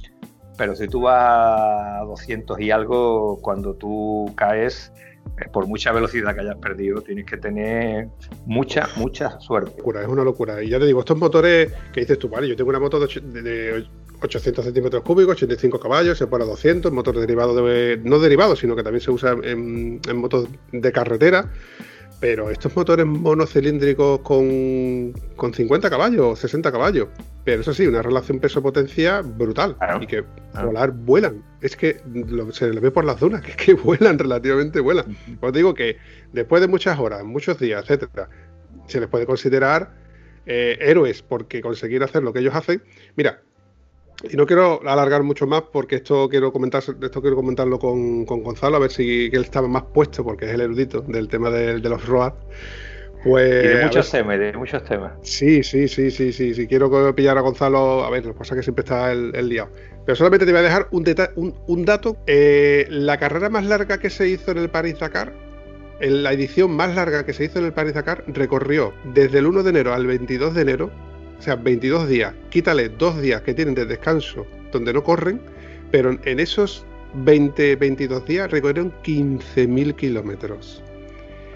[0.57, 4.91] Pero si tú vas a 200 y algo, cuando tú caes,
[5.39, 8.09] eh, por mucha velocidad que hayas perdido, tienes que tener
[8.47, 9.75] mucha, mucha suerte.
[9.79, 10.63] Es una locura.
[10.63, 13.87] Y ya te digo, estos motores que dices tú, vale, yo tengo una moto de
[14.21, 18.75] 800 centímetros cúbicos, 85 caballos, se pone a 200, motor derivado de, no derivado, sino
[18.77, 21.51] que también se usa en, motos de carretera.
[22.21, 27.09] Pero estos motores monocilíndricos con, con 50 caballos, 60 caballos,
[27.45, 29.77] pero eso sí, una relación peso-potencia brutal.
[30.01, 30.25] y que
[30.65, 31.45] volar vuelan.
[31.61, 32.01] Es que
[32.53, 35.17] se le ve por las dunas, que es que vuelan, relativamente vuelan.
[35.41, 35.97] Os digo que
[36.33, 38.29] después de muchas horas, muchos días, etcétera,
[38.89, 39.95] se les puede considerar
[40.45, 42.83] eh, héroes porque conseguir hacer lo que ellos hacen.
[43.17, 43.43] Mira,
[44.25, 48.77] y no quiero alargar mucho más porque esto quiero comentar, esto quiero comentarlo con, Gonzalo,
[48.77, 52.05] a ver si él estaba más puesto, porque es el erudito del tema de, los
[52.05, 52.33] ROAD.
[53.23, 55.13] Pues, y de muchos temas, de muchos temas.
[55.23, 56.67] Sí, sí, sí, sí, sí, sí.
[56.67, 58.05] Quiero pillar a Gonzalo.
[58.05, 59.71] A ver, lo que pasa es que siempre está el, el liado.
[60.07, 61.05] Pero solamente te voy a dejar un,
[61.35, 62.17] un, un dato.
[62.27, 65.33] Eh, la carrera más larga que se hizo en el París-Dakar,
[66.01, 69.65] en la edición más larga que se hizo en el París-Dakar, recorrió desde el 1
[69.65, 70.91] de enero al 22 de enero
[71.39, 72.35] o sea, 22 días.
[72.51, 75.41] Quítale dos días que tienen de descanso donde no corren,
[75.91, 76.85] pero en esos
[77.15, 80.83] 20, 22 días recorrieron 15.000 kilómetros.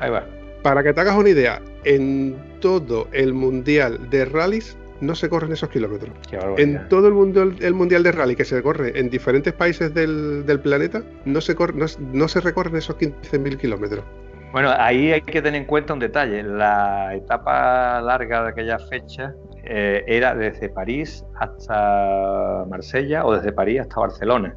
[0.01, 0.27] Ahí va.
[0.63, 5.53] Para que te hagas una idea, en todo el mundial de rallies no se corren
[5.53, 6.11] esos kilómetros.
[6.57, 10.61] En todo el, mundo, el mundial de rally que se corre en diferentes países del,
[10.63, 14.05] planeta, no se, corre, no, se recorren esos 15.000 kilómetros.
[14.53, 16.45] Bueno, ahí hay que tener en cuenta un detalle.
[16.45, 23.81] La etapa larga de aquella fecha eh, era desde París hasta Marsella o desde París
[23.81, 24.55] hasta Barcelona.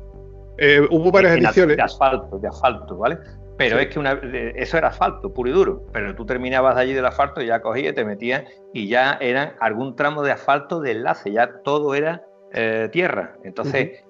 [0.57, 1.77] Eh, hubo varias ediciones.
[1.77, 3.19] De asfalto, de asfalto, ¿vale?
[3.57, 4.19] Pero es que una,
[4.55, 5.83] eso era asfalto, puro y duro.
[5.93, 8.43] Pero tú terminabas allí del asfalto y ya cogías, te metías
[8.73, 13.35] y ya eran algún tramo de asfalto de enlace, ya todo era eh, tierra.
[13.43, 14.03] Entonces,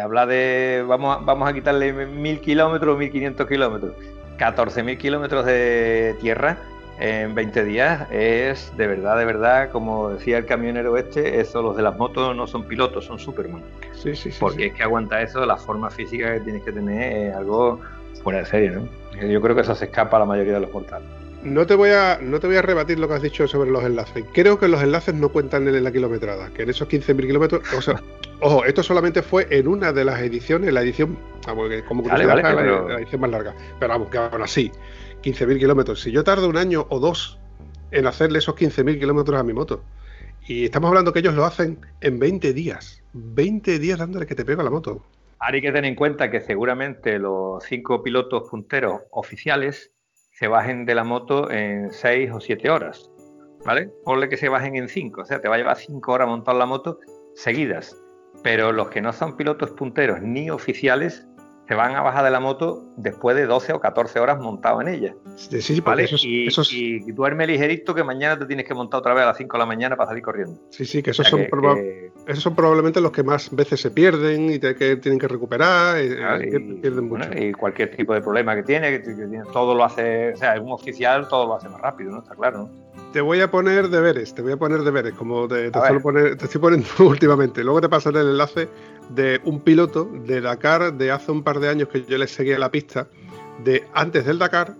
[0.00, 3.94] habla de, vamos a, vamos a quitarle mil kilómetros, mil quinientos kilómetros,
[4.36, 6.58] catorce mil kilómetros de tierra
[7.02, 11.76] en 20 días es de verdad, de verdad, como decía el camionero este, eso los
[11.76, 13.60] de las motos no son pilotos, son Superman.
[13.92, 14.38] Sí, sí, sí.
[14.38, 17.80] Porque es que aguanta eso, la forma física que tienes que tener es algo
[18.22, 18.88] fuera de serie, ¿no?
[19.20, 21.08] Yo creo que eso se escapa a la mayoría de los portales.
[21.42, 23.82] No te, voy a, no te voy a rebatir lo que has dicho sobre los
[23.82, 24.24] enlaces.
[24.32, 27.82] Creo que los enlaces no cuentan en la kilometrada, que en esos 15.000 kilómetros, o
[27.82, 28.00] sea,
[28.40, 32.54] ojo, esto solamente fue en una de las ediciones, la edición, como vale, vale, la,
[32.54, 34.70] la, edición más larga, pero vamos, que aún así,
[35.22, 36.00] 15.000 kilómetros.
[36.00, 37.38] Si yo tardo un año o dos
[37.90, 39.82] en hacerle esos 15.000 kilómetros a mi moto
[40.46, 43.02] Y estamos hablando que ellos lo hacen en 20 días.
[43.12, 45.04] 20 días dándole que te pega la moto.
[45.38, 49.92] Ahora hay que tener en cuenta que seguramente los cinco pilotos punteros oficiales
[50.30, 53.10] se bajen de la moto en 6 o 7 horas.
[53.64, 53.90] ¿Vale?
[54.04, 55.20] Ponle que se bajen en 5.
[55.20, 56.98] O sea, te va a llevar 5 horas montar la moto
[57.34, 57.96] seguidas.
[58.42, 61.26] Pero los que no son pilotos punteros ni oficiales
[61.68, 64.88] se van a bajar de la moto después de 12 o 14 horas montado en
[64.88, 65.14] ella.
[65.36, 66.02] Sí, sí, ¿vale?
[66.22, 69.36] y, esos- y duerme ligerito que mañana te tienes que montar otra vez a las
[69.38, 70.60] 5 de la mañana para salir corriendo.
[70.70, 73.22] sí, sí, que O esos sea son, que- proba- que- esos son probablemente los que
[73.22, 76.02] más veces se pierden y te- que tienen que recuperar.
[76.04, 77.26] y- Claro, y y, pier- pierden mucho.
[77.28, 80.36] bueno, y cualquier tipo de problema que tiene, que, que tiene, todo lo hace, o
[80.36, 82.18] sea, un oficial todo lo hace más rápido, ¿no?
[82.18, 83.01] Está claro, ¿no?
[83.12, 85.94] Te voy a poner deberes, te voy a poner deberes, como te, te A suelo
[85.96, 86.02] ver.
[86.02, 87.62] poner- te estoy poniendo últimamente.
[87.62, 88.68] Luego te pasaré el enlace
[89.10, 92.58] de un piloto de Dakar de hace un par de años que yo le seguía
[92.58, 93.08] la pista
[93.64, 94.74] de antes del Dakar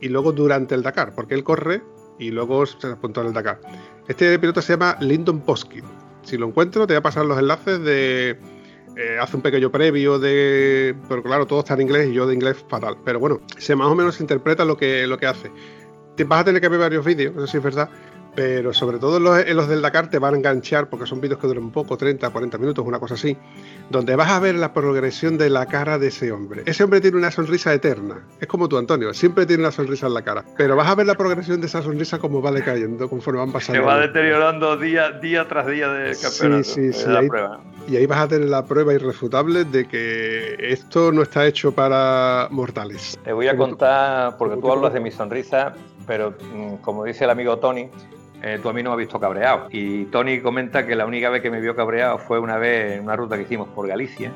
[0.00, 1.82] y luego durante el Dakar, porque él corre
[2.18, 3.60] y luego se apuntó en el Dakar.
[4.06, 5.84] Este piloto se llama Lyndon Poskin.
[6.22, 8.38] Si lo encuentro, te voy a pasar los enlaces de.
[8.96, 10.94] eh, hace un pequeño previo de.
[11.08, 12.98] Pero claro, todo está en inglés y yo de inglés fatal.
[13.04, 15.50] Pero bueno, se más o menos interpreta lo que, lo que hace.
[16.18, 17.88] Te vas a tener que ver varios vídeos, eso sí es verdad.
[18.34, 21.20] Pero sobre todo en los, en los del Dakar te van a enganchar porque son
[21.20, 23.36] vídeos que duran poco, 30, 40 minutos, una cosa así.
[23.90, 26.62] Donde vas a ver la progresión de la cara de ese hombre.
[26.66, 28.20] Ese hombre tiene una sonrisa eterna.
[28.40, 30.44] Es como tú, Antonio, siempre tiene una sonrisa en la cara.
[30.56, 33.52] Pero vas a ver la progresión de esa sonrisa como va decayendo conforme van Se
[33.54, 33.82] pasando.
[33.84, 36.64] va los- deteriorando día, día tras día Sí, campeonato.
[36.64, 37.60] sí, de sí, ahí- prueba.
[37.88, 42.46] Y ahí vas a tener la prueba irrefutable de que esto no está hecho para
[42.50, 43.18] mortales.
[43.24, 45.72] Te voy a contar, porque tú hablas de mi sonrisa,
[46.08, 47.88] pero mm, como dice el amigo Tony,
[48.42, 49.68] eh, tú a mí no me has visto cabreado.
[49.70, 53.04] Y Tony comenta que la única vez que me vio cabreado fue una vez en
[53.04, 54.32] una ruta que hicimos por Galicia,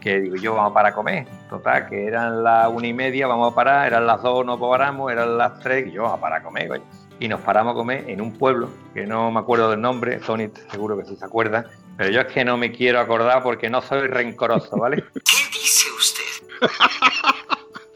[0.00, 1.26] que digo yo, vamos para comer.
[1.50, 5.12] Total, que eran las una y media, vamos a parar, eran las dos, no paramos,
[5.12, 6.82] eran las tres, y yo, vamos a parar a comer, coño.
[7.20, 10.48] Y nos paramos a comer en un pueblo, que no me acuerdo del nombre, Tony
[10.70, 13.80] seguro que sí se acuerda, pero yo es que no me quiero acordar porque no
[13.82, 15.04] soy rencoroso, ¿vale?
[15.14, 16.68] ¿Qué dice usted?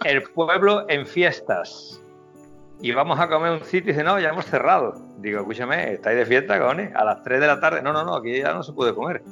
[0.04, 1.97] el pueblo en fiestas.
[2.80, 4.94] Y vamos a comer un sitio y dice, no, ya hemos cerrado.
[5.18, 7.82] Digo, escúchame, estáis de fiesta, cojones, a las 3 de la tarde.
[7.82, 9.22] No, no, no, aquí ya no se puede comer.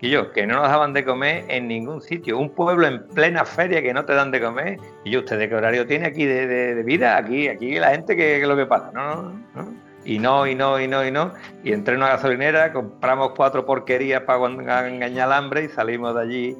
[0.00, 2.36] Y yo, que no nos daban de comer en ningún sitio.
[2.36, 4.78] Un pueblo en plena feria que no te dan de comer.
[5.04, 7.16] Y yo, ¿usted de qué horario tiene aquí de, de- vida?
[7.16, 8.90] Aquí, aquí la gente, ¿qué, qué es lo que pasa?
[8.92, 9.72] No, no, no.
[10.04, 11.32] Y no, y no, y no, y no.
[11.62, 14.44] Y entré en una gasolinera, compramos cuatro porquerías para
[14.88, 16.56] engañar al hambre y salimos de allí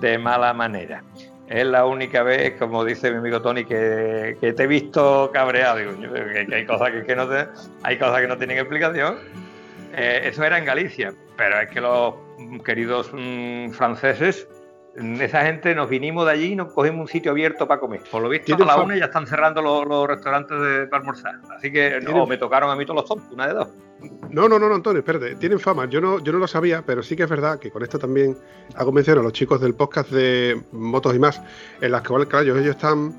[0.00, 1.04] de mala manera.
[1.48, 5.78] Es la única vez, como dice mi amigo Tony, que, que te he visto cabreado.
[6.52, 7.26] Hay cosas que, no
[7.82, 9.16] hay cosas que no tienen explicación.
[9.94, 12.14] Eh, eso era en Galicia, pero es que los
[12.64, 14.46] queridos mm, franceses,
[15.20, 18.00] esa gente nos vinimos de allí y nos cogimos un sitio abierto para comer.
[18.10, 21.36] Por lo visto a la una ya están cerrando los, los restaurantes de, para almorzar.
[21.56, 23.68] Así que no, me tocaron a mí todos los tontos, una de dos.
[24.30, 25.36] No, no, no, no, Antonio, espérate.
[25.36, 25.86] Tienen fama.
[25.86, 28.36] Yo no, yo no lo sabía, pero sí que es verdad que con esto también
[28.76, 31.40] hago mención a los chicos del podcast de Motos y más,
[31.80, 33.14] en las que, bueno, claro, ellos, ellos están,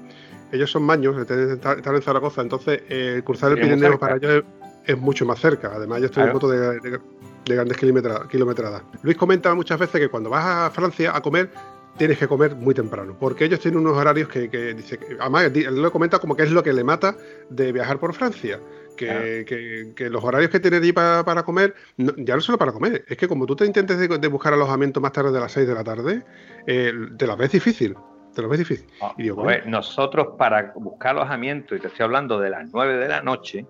[0.52, 4.44] ellos son maños, están en Zaragoza, entonces eh, cruzar el Pirineo para ellos
[4.92, 5.72] es, mucho más cerca.
[5.76, 6.40] Además, yo estoy en Claro.
[6.40, 7.00] moto de, de-
[7.46, 8.84] de grandes kilometra- kilometradas.
[9.02, 11.50] Luis comenta muchas veces que cuando vas a Francia a comer,
[11.98, 15.92] tienes que comer muy temprano, porque ellos tienen unos horarios que, que dice, además lo
[15.92, 17.16] comenta como que es lo que le mata
[17.50, 18.60] de viajar por Francia,
[18.96, 19.22] que, Claro.
[19.22, 22.72] que- que los horarios que tienen allí para, para comer, no- ya no solo para
[22.72, 25.52] comer, es que como tú te intentes de, de buscar alojamiento más tarde de las
[25.52, 26.24] 6 de la tarde,
[26.68, 27.96] eh, te la ves difícil,
[28.36, 28.88] te lo ves difícil.
[29.18, 33.08] Y digo, Pues nosotros para buscar alojamiento, y te estoy hablando de las 9 de
[33.08, 33.66] la noche,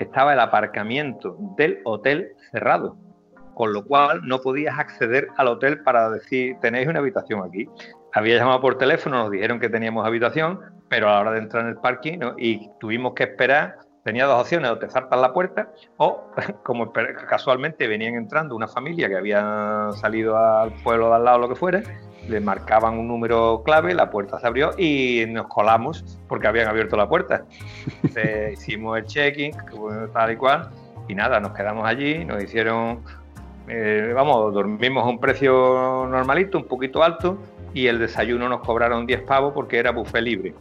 [0.00, 2.96] estaba el aparcamiento del hotel cerrado,
[3.54, 7.68] con lo cual no podías acceder al hotel para decir, tenéis una habitación aquí.
[8.12, 11.64] Había llamado por teléfono, nos dijeron que teníamos habitación, pero a la hora de entrar
[11.64, 15.70] en el parking y tuvimos que esperar, tenía dos opciones, o te zarpas la puerta
[15.98, 16.30] o,
[16.64, 21.48] como casualmente venían entrando una familia que había salido al pueblo de al lado, lo
[21.50, 21.82] que fuera,
[22.30, 26.96] le marcaban un número clave, la puerta se abrió y nos colamos porque habían abierto
[26.96, 27.44] la puerta.
[28.02, 29.52] Entonces, hicimos el check-in,
[30.12, 30.70] tal y cual,
[31.08, 33.00] y nada, nos quedamos allí, nos hicieron,
[33.68, 37.38] eh, vamos, dormimos a un precio normalito, un poquito alto,
[37.74, 40.54] y el desayuno nos cobraron 10 pavos porque era buffet libre.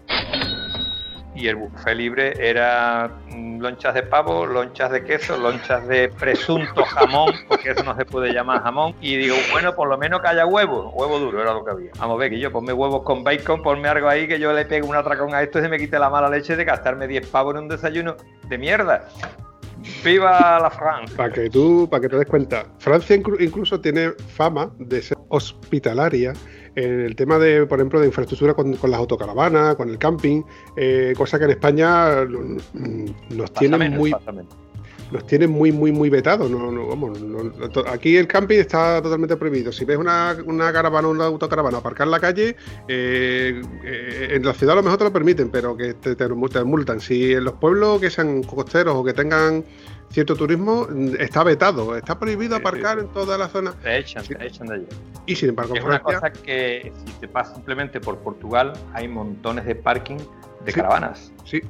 [1.39, 6.83] Y el buffet libre era mm, lonchas de pavo, lonchas de queso, lonchas de presunto
[6.83, 8.93] jamón, porque eso no se puede llamar jamón.
[8.99, 10.89] Y digo, bueno, por lo menos que haya huevo.
[10.91, 11.91] Huevo duro era lo que había.
[11.97, 14.65] Vamos a ver, que yo ponme huevos con bacon, ponme algo ahí, que yo le
[14.65, 17.27] pego un atracón a esto y se me quite la mala leche de gastarme 10
[17.27, 18.17] pavos en un desayuno
[18.49, 19.07] de mierda.
[20.03, 21.15] ¡Viva la France!
[21.15, 25.17] Para que tú, para que te des cuenta, Francia inclu- incluso tiene fama de ser
[25.29, 26.33] hospitalaria
[26.83, 30.41] en el tema de, por ejemplo, de infraestructura con, con las autocaravanas, con el camping,
[30.75, 33.05] eh, cosa que en España mm,
[33.37, 34.11] nos tienen muy,
[35.11, 36.49] nos tienen muy, muy, muy vetados.
[36.51, 37.51] No, no, vamos, no-
[37.91, 39.71] aquí el camping está totalmente prohibido.
[39.71, 42.55] Si ves una, una caravana o una autocaravana aparcar en la calle,
[42.87, 46.27] eh, eh, en la ciudad a lo mejor te lo permiten, pero que te, te,
[46.27, 47.01] te multan.
[47.01, 49.63] Si en los pueblos que sean costeros o que tengan
[50.11, 53.05] cierto turismo, mm, está vetado, está prohibido Sí, sí, aparcar sí.
[53.05, 53.73] en toda la zona.
[53.81, 54.87] Te echan, te echan de allí.
[55.25, 59.07] Y sin embargo, Es una Francia, cosa que si te pasas simplemente por Portugal, hay
[59.07, 60.17] montones de parking
[60.65, 61.31] de caravanas.
[61.45, 61.61] sí,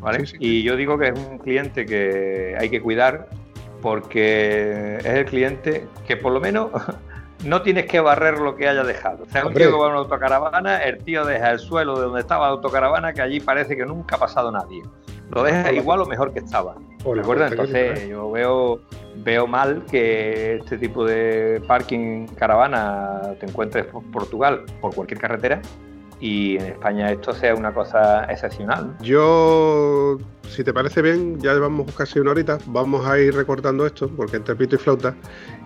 [0.00, 0.24] ¿vale?
[0.38, 3.28] Y yo digo que es un cliente que hay que cuidar
[3.80, 6.70] porque es el cliente que por lo menos
[7.44, 9.24] no tienes que barrer lo que haya dejado.
[9.24, 9.64] O sea, un Hombre.
[9.64, 12.52] tío que va a una autocaravana, el tío deja el suelo de donde estaba la
[12.52, 14.82] autocaravana, que allí parece que nunca ha pasado nadie.
[15.30, 16.76] Lo deja igual o mejor que estaba.
[17.04, 17.46] ¿De acuerdo?
[17.46, 18.80] Entonces yo veo,
[19.16, 25.60] veo mal que este tipo de parking caravana te encuentres por Portugal por cualquier carretera
[26.24, 28.96] y en España esto sea una cosa excepcional.
[29.02, 30.16] Yo,
[30.48, 34.36] si te parece bien, ya llevamos casi una horita, vamos a ir recortando esto, porque
[34.38, 35.14] entre pito y flauta.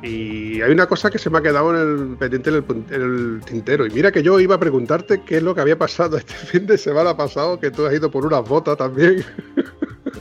[0.03, 1.81] Y hay una cosa que se me ha quedado en
[2.11, 3.87] el pendiente en el, en el tintero.
[3.87, 6.67] Y mira que yo iba a preguntarte qué es lo que había pasado este fin
[6.67, 9.25] de semana pasado, que tú has ido por unas botas también.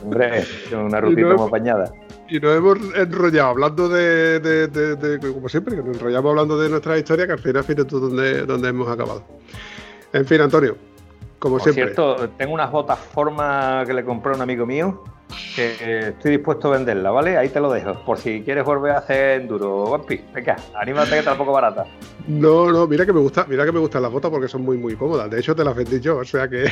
[0.04, 1.92] Hombre, una rutita no- muy apañada.
[2.30, 6.60] Y nos hemos enrollado hablando de, de- de- de- como siempre, que nos enrollamos hablando
[6.60, 9.24] de nuestra historia, que al final fíjate tú dónde, dónde hemos acabado.
[10.12, 10.76] En fin, Antonio,
[11.38, 11.84] como Por siempre.
[11.94, 15.04] cierto, tengo unas botas forma que le compré a un amigo mío
[15.54, 17.36] que estoy dispuesto a venderla, ¿vale?
[17.36, 19.90] Ahí te lo dejo, por si quieres volver a hacer enduro.
[19.90, 21.84] Vampi, venga, anímate que tampoco barata.
[22.28, 24.76] No, no, mira que me gusta, mira que me gustan las botas porque son muy
[24.76, 25.30] muy cómodas.
[25.30, 26.64] De hecho te las vendí yo, o sea que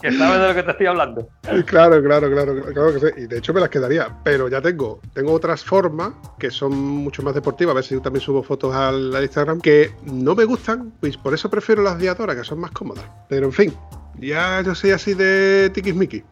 [0.00, 1.28] Que sabes de lo que te estoy hablando.
[1.66, 3.06] claro, claro, claro, claro que sí.
[3.22, 7.22] Y de hecho me las quedaría, pero ya tengo, tengo otras formas que son mucho
[7.22, 7.72] más deportivas.
[7.72, 11.16] A ver si yo también subo fotos al, al Instagram que no me gustan, pues
[11.16, 13.04] por eso prefiero las de Adora, que son más cómodas.
[13.28, 13.72] Pero en fin,
[14.18, 16.24] ya yo soy así de tiquismiqui.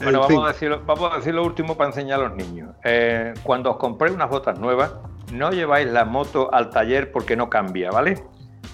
[0.00, 2.70] Bueno, vamos a, decir, vamos a decir lo último para enseñar a los niños.
[2.84, 4.94] Eh, cuando os compréis unas botas nuevas,
[5.32, 8.22] no lleváis la moto al taller porque no cambia, ¿vale?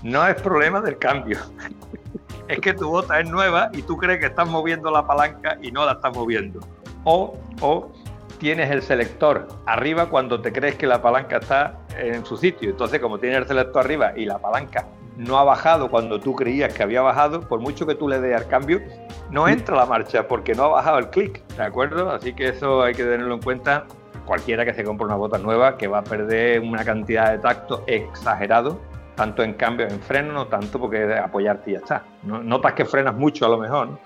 [0.02, 1.38] No es problema del cambio.
[2.48, 5.72] es que tu bota es nueva y tú crees que estás moviendo la palanca y
[5.72, 6.60] no la estás moviendo.
[7.04, 7.90] O, o
[8.38, 12.70] tienes el selector arriba cuando te crees que la palanca está en su sitio.
[12.70, 14.86] Entonces, como tienes el selector arriba y la palanca
[15.16, 18.36] no ha bajado cuando tú creías que había bajado, por mucho que tú le des
[18.36, 18.80] al cambio,
[19.30, 22.10] no entra la marcha porque no ha bajado el clic, ¿de acuerdo?
[22.10, 23.84] Así que eso hay que tenerlo en cuenta.
[24.26, 27.84] Cualquiera que se compre una bota nueva que va a perder una cantidad de tacto
[27.86, 28.80] exagerado,
[29.14, 32.02] tanto en cambio, en freno, no tanto porque apoyarte y ya está.
[32.22, 33.98] No- Notas que frenas mucho a lo mejor, ¿no?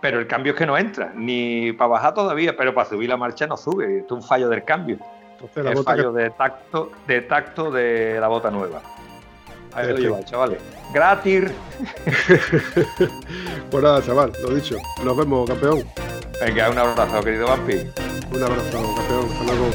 [0.00, 3.16] pero el cambio es que no entra, ni para bajar todavía, pero para subir la
[3.16, 4.00] marcha no sube.
[4.00, 4.98] Esto es un fallo del cambio.
[5.32, 8.80] Entonces, la Es bota que- fallo de tacto, de tacto de la bota nueva.
[9.74, 10.58] Ahí lo lleváis, chavales.
[10.92, 11.44] Gratis.
[13.70, 14.76] Pues nada, chaval, lo dicho.
[15.02, 15.82] Nos vemos, campeón.
[16.40, 17.90] Venga, un abrazo, querido Vampi.
[18.32, 19.28] Un abrazo, campeón.
[19.32, 19.70] Hasta luego.